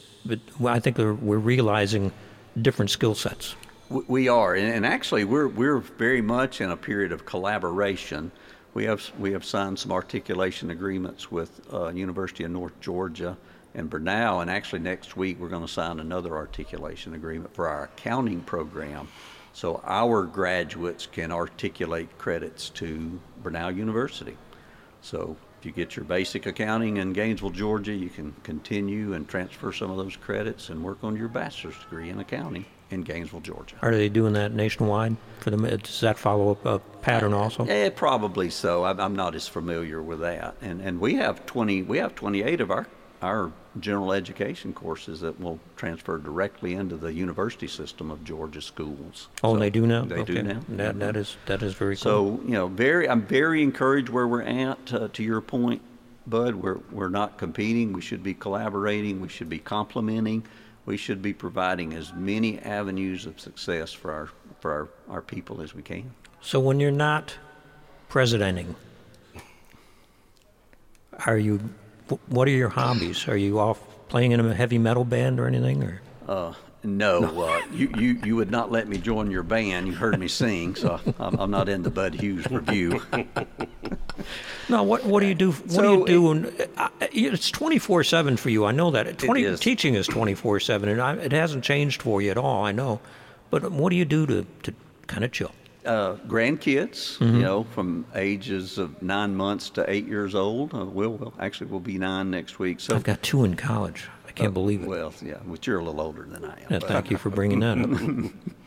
[0.58, 2.12] well, I think we're, we're realizing
[2.60, 3.54] different skill sets.
[3.88, 8.30] We- are, and and actually, we're we're very much in a period of collaboration
[8.74, 13.36] we have we have signed some articulation agreements with uh, University of North Georgia
[13.74, 17.84] and Brenau, and actually next week we're going to sign another articulation agreement for our
[17.84, 19.08] accounting program,
[19.52, 24.36] so our graduates can articulate credits to Brenau University.
[25.02, 29.72] So if you get your basic accounting in Gainesville, Georgia, you can continue and transfer
[29.72, 33.76] some of those credits and work on your bachelor's degree in accounting in Gainesville, Georgia.
[33.82, 35.62] Are they doing that nationwide for them?
[35.64, 37.66] Does that follow a pattern also?
[37.66, 38.84] Yeah, probably so.
[38.84, 40.56] I'm, I'm not as familiar with that.
[40.62, 42.86] And and we have 20, we have 28 of our
[43.22, 49.28] our general education courses that will transfer directly into the university system of Georgia schools.
[49.44, 50.04] Oh, So they do now.
[50.04, 50.60] They do now.
[50.68, 52.02] That that is that is very cool.
[52.02, 54.92] So you know, very, I'm very encouraged where we're at.
[54.92, 55.82] Uh, to your point,
[56.26, 57.92] Bud, we're we're not competing.
[57.92, 59.20] We should be collaborating.
[59.20, 60.44] We should be complementing.
[60.86, 65.60] We should be providing as many avenues of success for our for our, our people
[65.60, 66.12] as we can.
[66.40, 67.36] So when you're not
[68.08, 68.74] presidenting,
[71.26, 71.60] are you?
[72.10, 73.26] Wh- What are your hobbies?
[73.28, 75.82] Are you off playing in a heavy metal band or anything?
[75.82, 79.86] Or Uh, no, uh, you, you you would not let me join your band.
[79.86, 83.02] You heard me sing, so I'm, I'm not in the Bud Hughes review.
[84.68, 84.82] no?
[84.82, 85.52] What what do you do?
[85.52, 86.22] What do you do?
[86.22, 88.64] when, uh, it's twenty four seven for you.
[88.64, 89.18] I know that.
[89.18, 89.60] Twenty is.
[89.60, 92.64] teaching is twenty four seven, and I, it hasn't changed for you at all.
[92.64, 93.00] I know,
[93.50, 94.74] but what do you do to to
[95.06, 95.52] kind of chill?
[95.86, 97.36] Uh, grandkids, Mm-hmm.
[97.36, 100.74] you know, from ages of nine months to eight years old.
[100.74, 102.80] Uh, will will actually will be nine next week.
[102.80, 104.08] So I've got two in college.
[104.26, 104.88] I can't believe it.
[104.88, 106.66] well, yeah, but you're a little older than I am.
[106.70, 108.30] Yeah, thank you for bringing that up.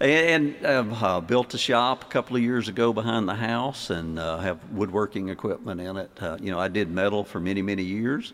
[0.00, 3.90] And, and I've uh, built a shop a couple of years ago behind the house
[3.90, 6.10] and uh, have woodworking equipment in it.
[6.18, 8.32] Uh, you know, I did metal for many, many years.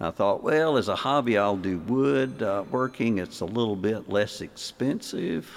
[0.00, 3.18] I thought, well, as a hobby, I'll do wood uh, working.
[3.18, 5.48] It's a little bit less expensive.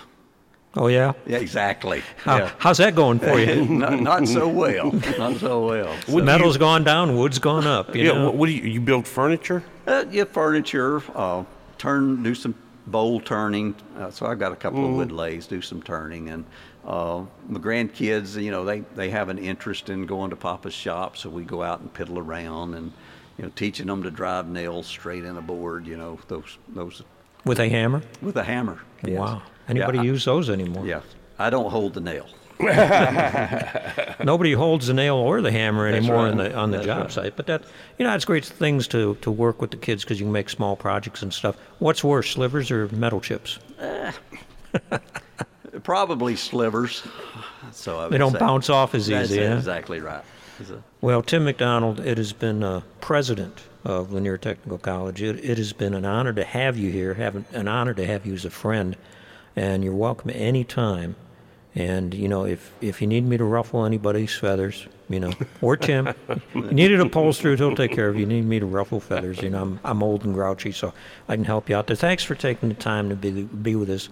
[0.75, 1.13] Oh yeah.
[1.25, 2.03] Yeah, exactly.
[2.17, 2.51] How, yeah.
[2.59, 3.65] How's that going for you?
[3.69, 4.91] not, not so well.
[5.17, 5.95] Not so well.
[6.07, 7.95] So, Metal's gone down, wood's gone up.
[7.95, 8.13] You yeah.
[8.13, 8.25] know?
[8.25, 9.63] What, what do you you build furniture?
[9.87, 11.43] uh, yeah, furniture, uh,
[11.77, 12.53] turn, do some
[12.87, 13.75] bowl turning.
[13.97, 16.29] Uh, so I've got a couple of wood lathes, do some turning.
[16.29, 16.45] And
[16.85, 21.17] uh, my grandkids, you know, they, they have an interest in going to Papa's shop.
[21.17, 22.91] So we go out and piddle around and,
[23.37, 27.03] you know, teaching them to drive nails straight in a board, you know, those, those
[27.45, 28.01] With a hammer?
[28.21, 28.79] with a hammer.
[29.03, 29.19] Yes.
[29.19, 29.41] Wow.
[29.69, 30.85] Anybody yeah, I- use those anymore?
[30.85, 31.01] Yeah.
[31.39, 32.25] I don't hold the nail.
[34.23, 36.31] Nobody holds the nail or the hammer anymore right.
[36.31, 37.11] on the on the That's job right.
[37.11, 37.35] site.
[37.35, 37.61] But that
[37.99, 40.49] you know, it's great things to, to work with the kids because you can make
[40.49, 41.55] small projects and stuff.
[41.77, 43.59] What's worse, slivers or metal chips?
[45.83, 47.03] Probably slivers.
[47.71, 49.45] So I They don't say- bounce off as That's easy.
[49.45, 49.55] huh?
[49.55, 50.23] exactly right.
[51.01, 55.21] Well, Tim McDonald, it has been uh, president of Lanier Technical College.
[55.21, 58.25] It, it has been an honor to have you here, have an honor to have
[58.25, 58.97] you as a friend,
[59.57, 61.17] and you're welcome any time.
[61.75, 65.75] And you know, if if you need me to ruffle anybody's feathers, you know, or
[65.75, 66.13] Tim,
[66.55, 68.21] you needed a upholsterer, he'll take care of you.
[68.21, 70.93] You need me to ruffle feathers, you know, I'm I'm old and grouchy, so
[71.27, 71.95] I can help you out there.
[71.95, 74.09] Thanks for taking the time to be be with us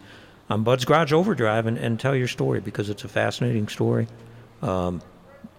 [0.49, 4.07] on Bud's Garage Overdrive and, and tell your story because it's a fascinating story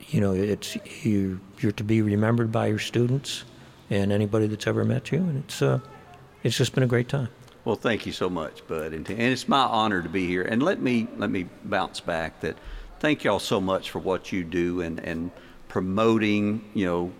[0.08, 3.44] you know, it's you, you're to be remembered by your students
[3.90, 5.80] and anybody that's ever met you, and it's uh,
[6.42, 7.28] it's just been a great time.
[7.66, 10.42] Well, thank you so much, Bud, and, and it's my honor to be here.
[10.42, 12.56] And let me let me bounce back that
[13.00, 15.32] thank y'all so much for what you do and and
[15.66, 17.12] promoting, you know,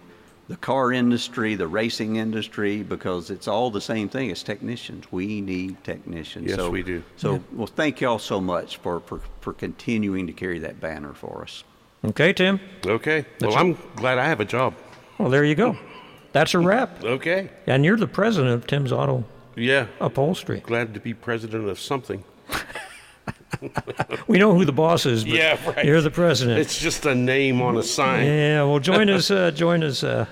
[0.47, 5.11] the car industry, the racing industry, because it's all the same thing as technicians.
[5.11, 6.47] We need technicians.
[6.47, 7.03] Yes, so, we do.
[7.16, 11.42] So, well, thank y'all so much for, for for continuing to carry that banner for
[11.42, 11.64] us.
[12.05, 12.61] Okay, Tim.
[12.86, 13.26] Okay.
[13.40, 14.74] Well, I'm glad I have a job.
[15.18, 15.76] Well, there you go.
[16.30, 17.03] That's a wrap.
[17.03, 17.51] Okay.
[17.66, 19.24] And you're the president of Tim's Auto
[19.57, 19.86] Yeah.
[20.00, 20.61] Upholstery.
[20.61, 22.22] Glad to be president of something.
[24.28, 25.84] We know who the boss is, but Yeah, right.
[25.84, 26.59] you're the president.
[26.59, 28.26] It's just a name on a sign.
[28.26, 29.30] Yeah, well, join us.
[29.36, 30.26] Uh, join us uh,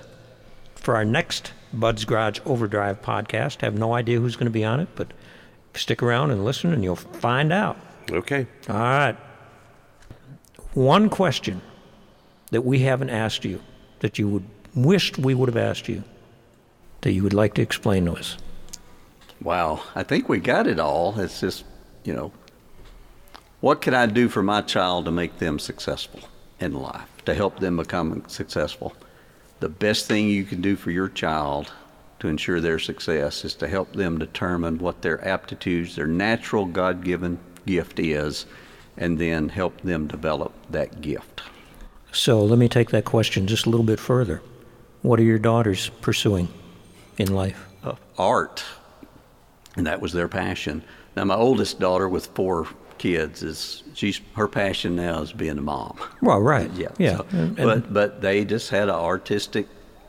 [0.75, 3.61] for our next Bud's Garage Overdrive podcast.
[3.63, 5.13] Have no idea who's going to be on it, but
[5.75, 7.77] stick around and listen, and you'll find out.
[8.11, 8.47] Okay.
[8.69, 9.17] All right.
[10.75, 11.63] One question
[12.51, 13.61] that we haven't asked you
[14.01, 14.45] that you would
[14.75, 16.03] wished we would have asked you
[17.03, 18.37] that you would like to explain to us.
[19.45, 21.21] Wow, I think we got it all.
[21.21, 21.65] It's just,
[22.03, 22.33] you know,
[23.61, 26.21] what can I do for my child to make them successful
[26.59, 28.95] in life, to help them become successful?
[29.61, 31.71] The best thing you can do for your child
[32.21, 37.05] to ensure their success is to help them determine what their aptitudes, their natural God
[37.05, 38.47] given gift is,
[38.97, 41.43] and then help them develop that gift.
[42.13, 44.41] So let me take that question just a little bit further.
[45.03, 46.49] What are your daughters pursuing
[47.19, 47.67] in life?
[47.85, 48.65] uh, art,
[49.77, 50.83] and that was their passion.
[51.17, 52.67] Now, my oldest daughter, with four
[52.99, 55.97] kids is she's her passion now is being a mom.
[56.23, 56.71] Well, right.
[56.77, 56.89] Yeah.
[56.99, 57.17] Yeah.
[57.19, 59.67] so- And- but but they just had an artistic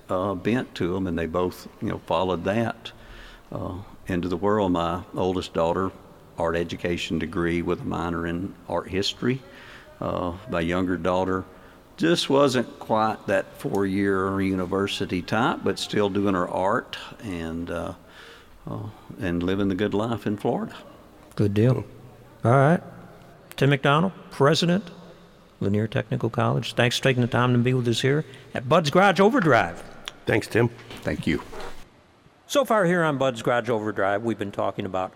[0.10, 2.92] uh, bent to them, and they both you know followed that
[3.52, 3.76] uh,
[4.08, 4.72] into the world.
[4.72, 5.92] My oldest daughter,
[6.38, 9.42] art education degree with a minor in art history.
[10.00, 11.44] Uh, my younger daughter
[11.98, 17.70] just wasn't quite that four-year university type, but still doing her art and
[18.70, 18.90] uh,
[19.20, 20.76] and living the good life in Florida.
[21.36, 21.86] Good deal.
[22.44, 22.82] All right.
[23.56, 24.84] Tim McDonald, President,
[25.60, 26.74] Lanier Technical College.
[26.74, 29.84] Thanks for taking the time to be with us here at Bud's Garage Overdrive.
[30.26, 30.70] Thanks, Tim.
[31.02, 31.42] Thank you.
[32.48, 35.14] So far here on Bud's Garage Overdrive, we've been talking about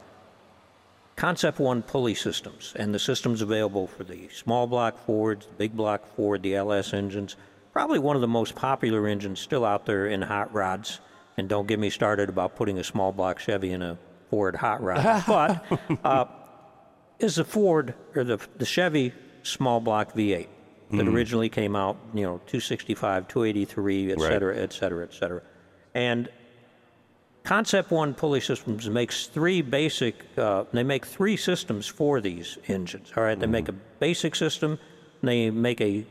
[1.16, 5.76] Concept One pulley systems and the systems available for the small block Fords, the big
[5.76, 7.36] block Ford, the LS engines.
[7.74, 11.02] Probably one of the most popular engines still out there in hot rods.
[11.40, 13.98] And don't get me started about putting a small block Chevy in a
[14.30, 15.24] Ford hot rod.
[15.28, 15.66] but
[16.04, 16.26] uh,
[17.18, 19.14] is the Ford or the, the Chevy
[19.44, 20.48] small block V8
[20.92, 24.28] that originally came out, you know, 265, 283, et Right.
[24.28, 25.42] cetera, et cetera, et cetera.
[25.94, 26.28] And
[27.44, 30.16] Concept One Pulley Systems makes three basic.
[30.38, 33.14] Uh, they make three systems for these engines.
[33.16, 34.78] All right, they make a basic system,
[35.24, 36.06] they make a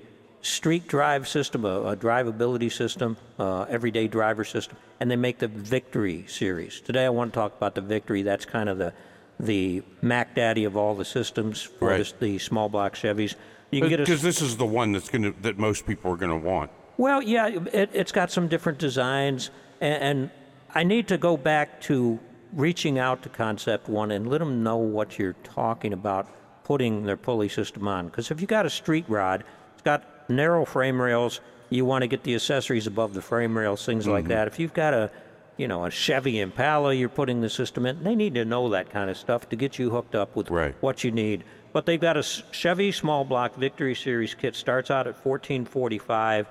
[0.48, 5.48] street drive system, a, a drivability system, uh, everyday driver system, and they make the
[5.48, 6.80] Victory series.
[6.80, 8.22] Today, I want to talk about the Victory.
[8.22, 8.92] That's kind of the
[9.40, 11.98] the Mac Daddy of all the systems for Right.
[11.98, 13.36] this, the small block Chevys.
[13.70, 16.36] You can get Because this is the one that's gonna that most people are gonna
[16.36, 16.70] want.
[16.96, 20.30] well, yeah, it, it's got some different designs, and, and
[20.74, 22.18] I need to go back to
[22.52, 26.26] reaching out to Concept One and let them know what you're talking about
[26.64, 28.06] putting their pulley system on.
[28.06, 29.44] Because if you got a street rod,
[29.74, 31.40] it's got narrow frame rails.
[31.70, 34.28] You want to get the accessories above the frame rails, things like Mm-hmm.
[34.32, 34.46] that.
[34.48, 35.10] If you've got a,
[35.56, 38.02] you know, a Chevy Impala, you're putting the system in.
[38.02, 40.74] They need to know that kind of stuff to get you hooked up with Right.
[40.80, 41.44] what you need.
[41.72, 46.46] But they've got a Chevy small block Victory Series kit starts out at 1445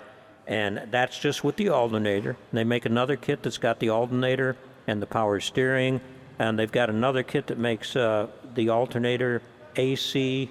[0.45, 2.37] and that's just with the alternator.
[2.53, 4.55] They make another kit that's got the alternator
[4.85, 5.99] and the power steering
[6.39, 9.41] and they've got another kit that makes uh, the alternator
[9.75, 10.49] AC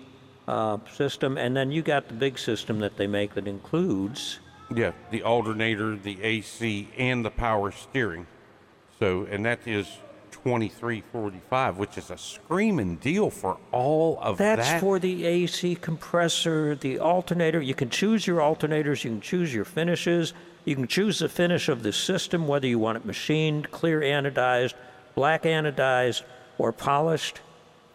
[0.49, 4.39] uh, system and then you got the big system that they make that includes
[4.75, 8.27] Yeah, the alternator, the AC, and the power steering.
[8.99, 9.87] So, and that is
[10.31, 14.57] twenty three forty five, which is a screaming deal for all of that.
[14.57, 14.81] That's that.
[14.81, 17.61] for the AC compressor, the alternator.
[17.61, 20.35] You can choose your alternators, you can choose your finishes,
[20.65, 24.75] you can choose the finish of the system, whether you want it machined, clear anodized,
[25.15, 26.23] black anodized,
[26.59, 27.41] or polished.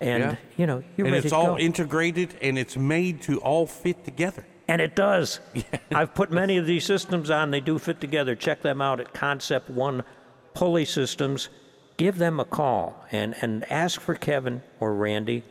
[0.02, 0.36] And, Yeah.
[0.58, 1.58] you know, you're and ready it's to all go.
[1.60, 4.45] integrated and it's made to all fit together.
[4.68, 5.39] And it does.
[5.93, 7.52] I've put many of these systems on.
[7.52, 8.36] They do fit together.
[8.36, 10.04] Check them out at Concept One
[10.56, 11.49] Pulley Systems.
[11.97, 15.43] Give them a call and, and ask for Kevin or Randy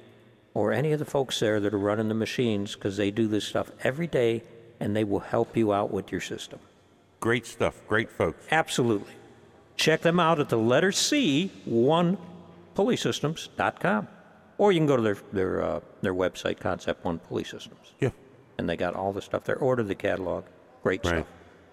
[0.52, 3.44] or any of the folks there that are running the machines because they do this
[3.44, 4.42] stuff every day
[4.80, 6.58] and they will help you out with your system.
[7.20, 7.80] Great stuff.
[7.86, 8.44] Great folks.
[8.50, 9.12] Absolutely.
[9.76, 12.18] Check them out at the letter C, one
[12.74, 14.08] pulleysystems.com.
[14.60, 18.10] Or you can go to their, their, uh, their website, Concept One Pulley Systems Yeah.
[18.58, 19.56] and they got all the stuff there.
[19.56, 20.44] Order the catalog.
[20.82, 21.14] Great Right.
[21.14, 21.26] stuff.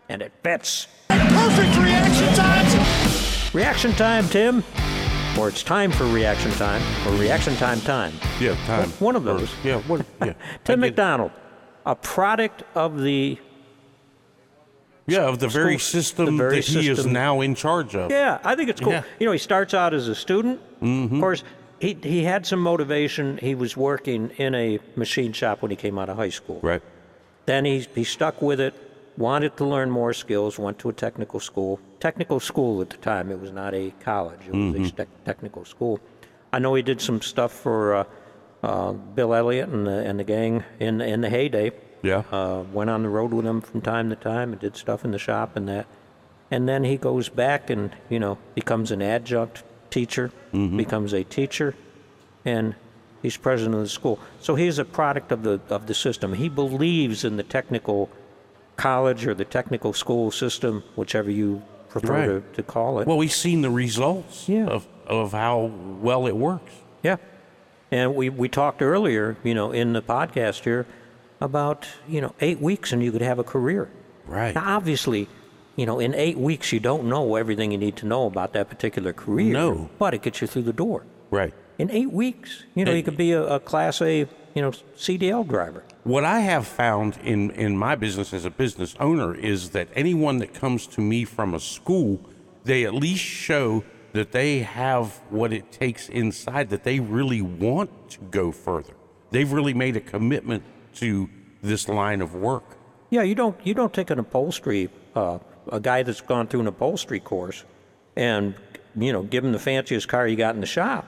[0.08, 0.88] And it fits.
[1.10, 3.54] Perfect reaction times.
[3.54, 4.64] Reaction time, Tim.
[5.38, 8.14] Or it's time for reaction time, or reaction time time.
[8.40, 8.88] Yeah, time.
[9.00, 9.50] One of Or- those.
[9.66, 10.32] Yeah, what, yeah.
[10.64, 11.32] Tim I get- McDonald,
[11.86, 13.38] a product of the.
[15.08, 17.12] Yeah, of the very School- system the very that he is system.
[17.14, 18.12] now in charge of.
[18.12, 18.94] Yeah, I think it's cool.
[18.94, 19.04] Yeah.
[19.20, 20.62] You know, he starts out as a student.
[20.82, 21.44] Of course,
[21.80, 23.38] he, he had some motivation.
[23.38, 26.60] He was working in a machine shop when he came out of high school.
[26.62, 26.82] Right.
[27.46, 28.74] Then he, he stuck with it,
[29.18, 31.80] wanted to learn more skills, went to a technical school.
[32.00, 35.66] Technical school at the time, it was not a college, it was a tech technical
[35.66, 36.00] school.
[36.52, 38.04] I know he did some stuff for uh,
[38.64, 41.72] uh, Bill Elliott and the, and the gang in, in the heyday.
[42.04, 42.24] Yeah.
[42.32, 45.12] Uh, went on the road with them from time to time and did stuff in
[45.12, 45.88] the shop and that.
[46.52, 50.78] And then he goes back and, you know, becomes an adjunct teacher, mm-hmm.
[50.78, 51.76] becomes a teacher,
[52.46, 52.76] and
[53.22, 54.20] he's president of the school.
[54.40, 56.34] So he's a product of the of the system.
[56.34, 58.10] He believes in the technical
[58.76, 62.26] college or the technical school system, whichever you prefer Right.
[62.28, 63.08] to, to call it.
[63.08, 64.68] Well, we've seen the results Yeah.
[64.68, 66.72] of, of how well it works.
[67.04, 67.18] yeah.
[67.90, 70.86] And we, we talked earlier, you know, in the podcast here
[71.40, 73.90] about, you know, eight weeks and you could have a career.
[74.28, 74.54] Right.
[74.54, 75.30] Now, obviously,
[75.78, 78.68] you know, in eight weeks you don't know everything you need to know about that
[78.68, 79.54] particular career.
[79.54, 79.90] No.
[79.98, 81.06] But it gets you through the door.
[81.32, 81.54] Right.
[81.78, 85.48] In eight weeks, you know, you could be a, a Class A, you know, CDL
[85.48, 85.84] driver.
[86.04, 90.40] What I have found in, in my business as a business owner is that anyone
[90.40, 92.20] that comes to me from a school,
[92.64, 93.84] they at least show
[94.14, 98.94] that they have what it takes inside, that they really want to go further.
[99.30, 100.64] They've really made a commitment
[100.96, 101.30] to
[101.62, 102.78] this line of work.
[103.12, 105.40] Yeah, you don't you don't take an upholstery uh,
[105.72, 107.64] a guy that's gone through an upholstery course
[108.16, 108.56] and
[108.96, 111.06] you know give him the fanciest car you got in the shop.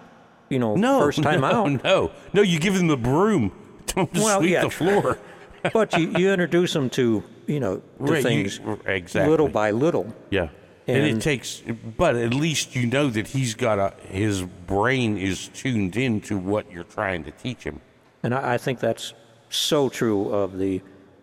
[0.49, 1.83] You know, No, first time no, out.
[1.83, 3.51] No, no, you give him the broom.
[3.87, 4.63] To Well, sweep yeah.
[4.63, 5.17] the floor.
[5.73, 9.29] but you, you introduce them to you know to Right, you- things exactly.
[9.29, 10.13] little by little.
[10.29, 10.49] Yeah.
[10.87, 11.61] And, it takes,
[11.97, 16.35] but at least you know that he's got a, his brain is tuned in to
[16.35, 17.79] what you're trying to teach him.
[18.23, 19.13] And I, I think that's
[19.51, 20.81] so true of the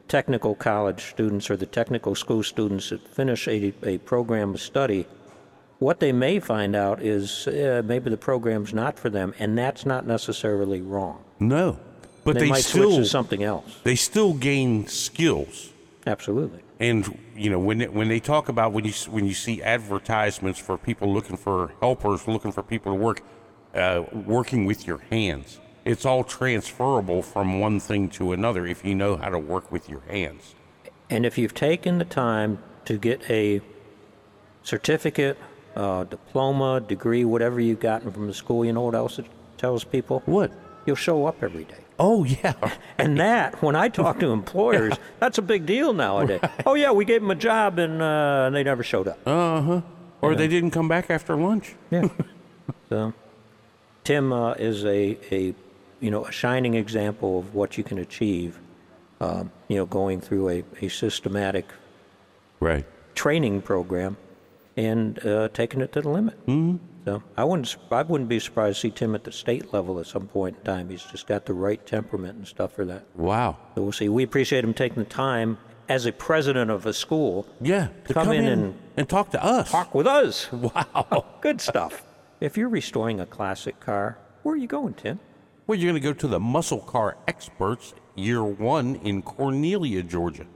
[0.08, 5.06] technical college students or the technical school students that finish a, a program of study.
[5.78, 9.84] What they may find out is uh, maybe the program's not for them, and that's
[9.84, 11.22] not necessarily wrong.
[11.38, 11.78] No,
[12.24, 13.78] but They, they, might still switch to something else.
[13.84, 15.72] they still gain skills.
[16.06, 16.62] Absolutely.
[16.78, 20.78] And you know when when they talk about when you when you see advertisements for
[20.78, 23.22] people looking for helpers, looking for people to work,
[23.74, 28.94] uh, working with your hands, it's all transferable from one thing to another if you
[28.94, 30.54] know how to work with your hands.
[31.08, 33.60] And if you've taken the time to get a
[34.64, 35.38] certificate,
[35.76, 39.26] uh, diploma, degree, whatever you've gotten from the school, you know what else it
[39.58, 40.22] tells people?
[40.26, 40.50] What?
[40.86, 41.78] You'll show up every day.
[41.98, 42.54] Oh yeah,
[42.98, 46.40] And that, when I talk to employers, that's a big deal nowadays.
[46.66, 49.18] Oh yeah, we gave them a job and, uh, and they never showed up.
[49.24, 49.80] Uh huh.
[50.20, 51.76] or they didn't come back after lunch.
[51.92, 52.08] Yeah.
[52.88, 53.14] so,
[54.02, 55.54] Tim uh, is a, a,
[56.00, 58.58] you know, a shining example of what you can achieve.
[59.18, 61.64] Um, you know, going through a, a systematic
[62.60, 62.84] Right.
[63.14, 64.18] training program
[64.76, 66.38] and uh, taking it to the limit.
[66.46, 66.76] Mm-hmm.
[67.06, 70.06] So I wouldn't I wouldn't be surprised to see Tim at the state level at
[70.06, 70.90] some point in time.
[70.90, 73.06] He's just got the right temperament and stuff for that.
[73.14, 73.56] Wow.
[73.74, 74.08] So we'll see.
[74.10, 75.56] We appreciate him taking the time
[75.88, 77.88] as a president of a school Yeah.
[78.08, 79.70] To Come in and, and- and talk to us.
[79.70, 80.48] talk with us.
[80.52, 81.24] Wow.
[81.40, 82.02] Good stuff.
[82.40, 85.20] If you're restoring a classic car, where are you going, Tim?
[85.66, 90.46] Well, you're going to go to the Muscle Car Experts Year One in Cornelia, Georgia.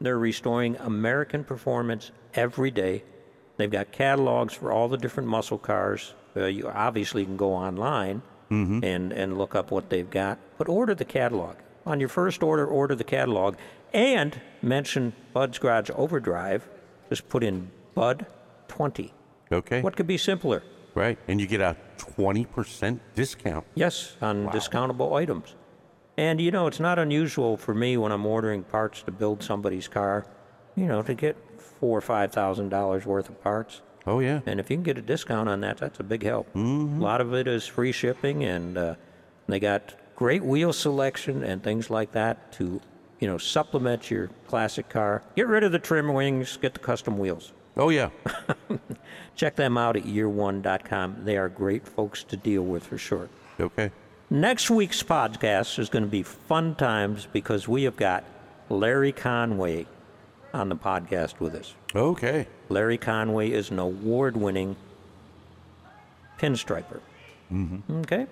[0.00, 3.04] They're restoring American performance every day.
[3.58, 6.14] They've got catalogs for all the different muscle cars.
[6.34, 8.22] Uh, you obviously can go online
[8.82, 11.56] and, and look up what they've got, but order the catalog.
[11.84, 13.56] On your first order, order the catalog
[13.92, 16.66] and mention Bud's Garage Overdrive.
[17.10, 18.24] Just put in Bud
[18.68, 19.12] 20.
[19.52, 19.82] Okay.
[19.82, 20.62] What could be simpler?
[20.98, 21.18] Right.
[21.28, 23.64] And you get a 20% discount.
[23.74, 25.54] Yes, on discountable items.
[26.16, 29.86] And you know, it's not unusual for me when I'm ordering parts to build somebody's
[29.86, 30.26] car,
[30.74, 33.82] you know, to get four or five thousand dollars worth of parts.
[34.06, 34.40] Oh, yeah.
[34.46, 36.48] And if you can get a discount on that, that's a big help.
[36.56, 38.94] A lot of it is free shipping, and uh,
[39.46, 42.80] they got great wheel selection and things like that to,
[43.20, 45.22] you know, supplement your classic car.
[45.36, 47.52] Get rid of the trim wings, get the custom wheels.
[47.78, 48.10] Oh, yeah.
[49.36, 51.24] Check them out at year1.com.
[51.24, 53.28] They are great folks to deal with for sure.
[53.60, 53.92] Okay.
[54.30, 58.24] Next week's podcast is going to be fun times because we have got
[58.68, 59.86] Larry Conway
[60.52, 61.74] on the podcast with us.
[61.94, 62.46] Okay.
[62.68, 64.76] Larry Conway is an award winning
[66.38, 67.00] pinstriper.
[67.52, 68.00] Mm-hmm.
[68.00, 68.26] Okay?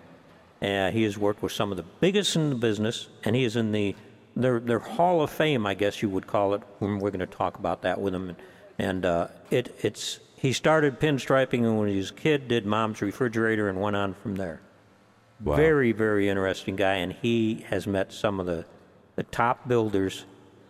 [0.61, 3.57] Uh, he has worked with some of the biggest in the business, and he is
[3.57, 3.95] in the
[4.35, 6.63] their, their Hall of Fame, I guess you would call it.
[6.79, 8.29] When we're going to talk about that with him.
[8.31, 8.37] And,
[8.79, 13.69] and uh, it, it's he started pinstriping when he was a kid, did mom's refrigerator,
[13.69, 14.61] and went on from there.
[15.43, 15.57] Wow.
[15.57, 18.65] Very, very interesting guy, and he has met some of the,
[19.17, 20.25] the top builders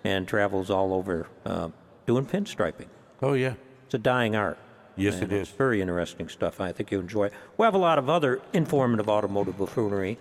[0.04, 1.68] and travels all over uh,
[2.06, 2.86] doing pinstriping.
[3.22, 3.54] Oh, yeah.
[3.84, 4.58] It's a dying art.
[4.96, 6.58] Yes, it's very interesting stuff.
[6.58, 7.34] I think you'll enjoy it.
[7.56, 10.16] We'll have a lot of other informative automotive buffoonery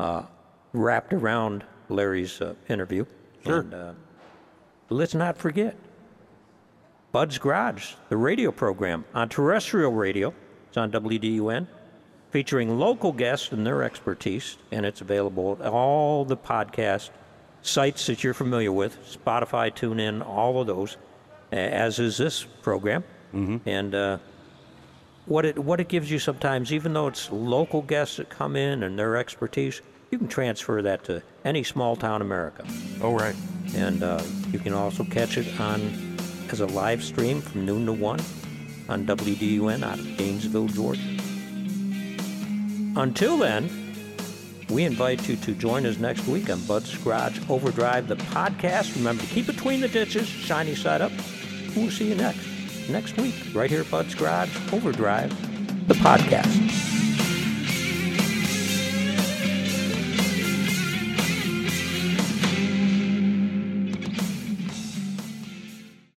[0.00, 0.22] uh,
[0.72, 3.04] wrapped around Larry's uh, interview.
[3.44, 3.60] Sure.
[3.60, 3.92] And, uh,
[4.88, 5.76] let's not forget
[7.16, 10.34] Bud's Garage, the radio program on terrestrial radio.
[10.68, 11.66] It's on WDUN,
[12.30, 17.08] featuring local guests and their expertise, and it's available at all the podcast
[17.62, 20.98] sites that you're familiar with Spotify, TuneIn, all of those,
[21.52, 23.02] as is this program.
[23.64, 24.18] And uh,
[25.24, 28.82] what it what it gives you sometimes, even though it's local guests that come in
[28.82, 29.80] and their expertise,
[30.10, 32.66] you can transfer that to any small town America.
[33.00, 33.36] Oh, right.
[33.74, 34.22] And uh,
[34.52, 36.15] you can also catch it on
[36.52, 38.20] as a live stream from noon to 1
[38.88, 41.00] on WDUN out of Gainesville, Georgia.
[42.98, 43.70] Until then,
[44.70, 48.96] we invite you to join us next week on Bud's Garage Overdrive, the podcast.
[48.96, 51.12] Remember to keep between the ditches, shiny side up.
[51.76, 52.46] We'll see you next
[52.88, 55.30] next week, right here at Bud's Garage Overdrive,
[55.88, 56.95] the podcast.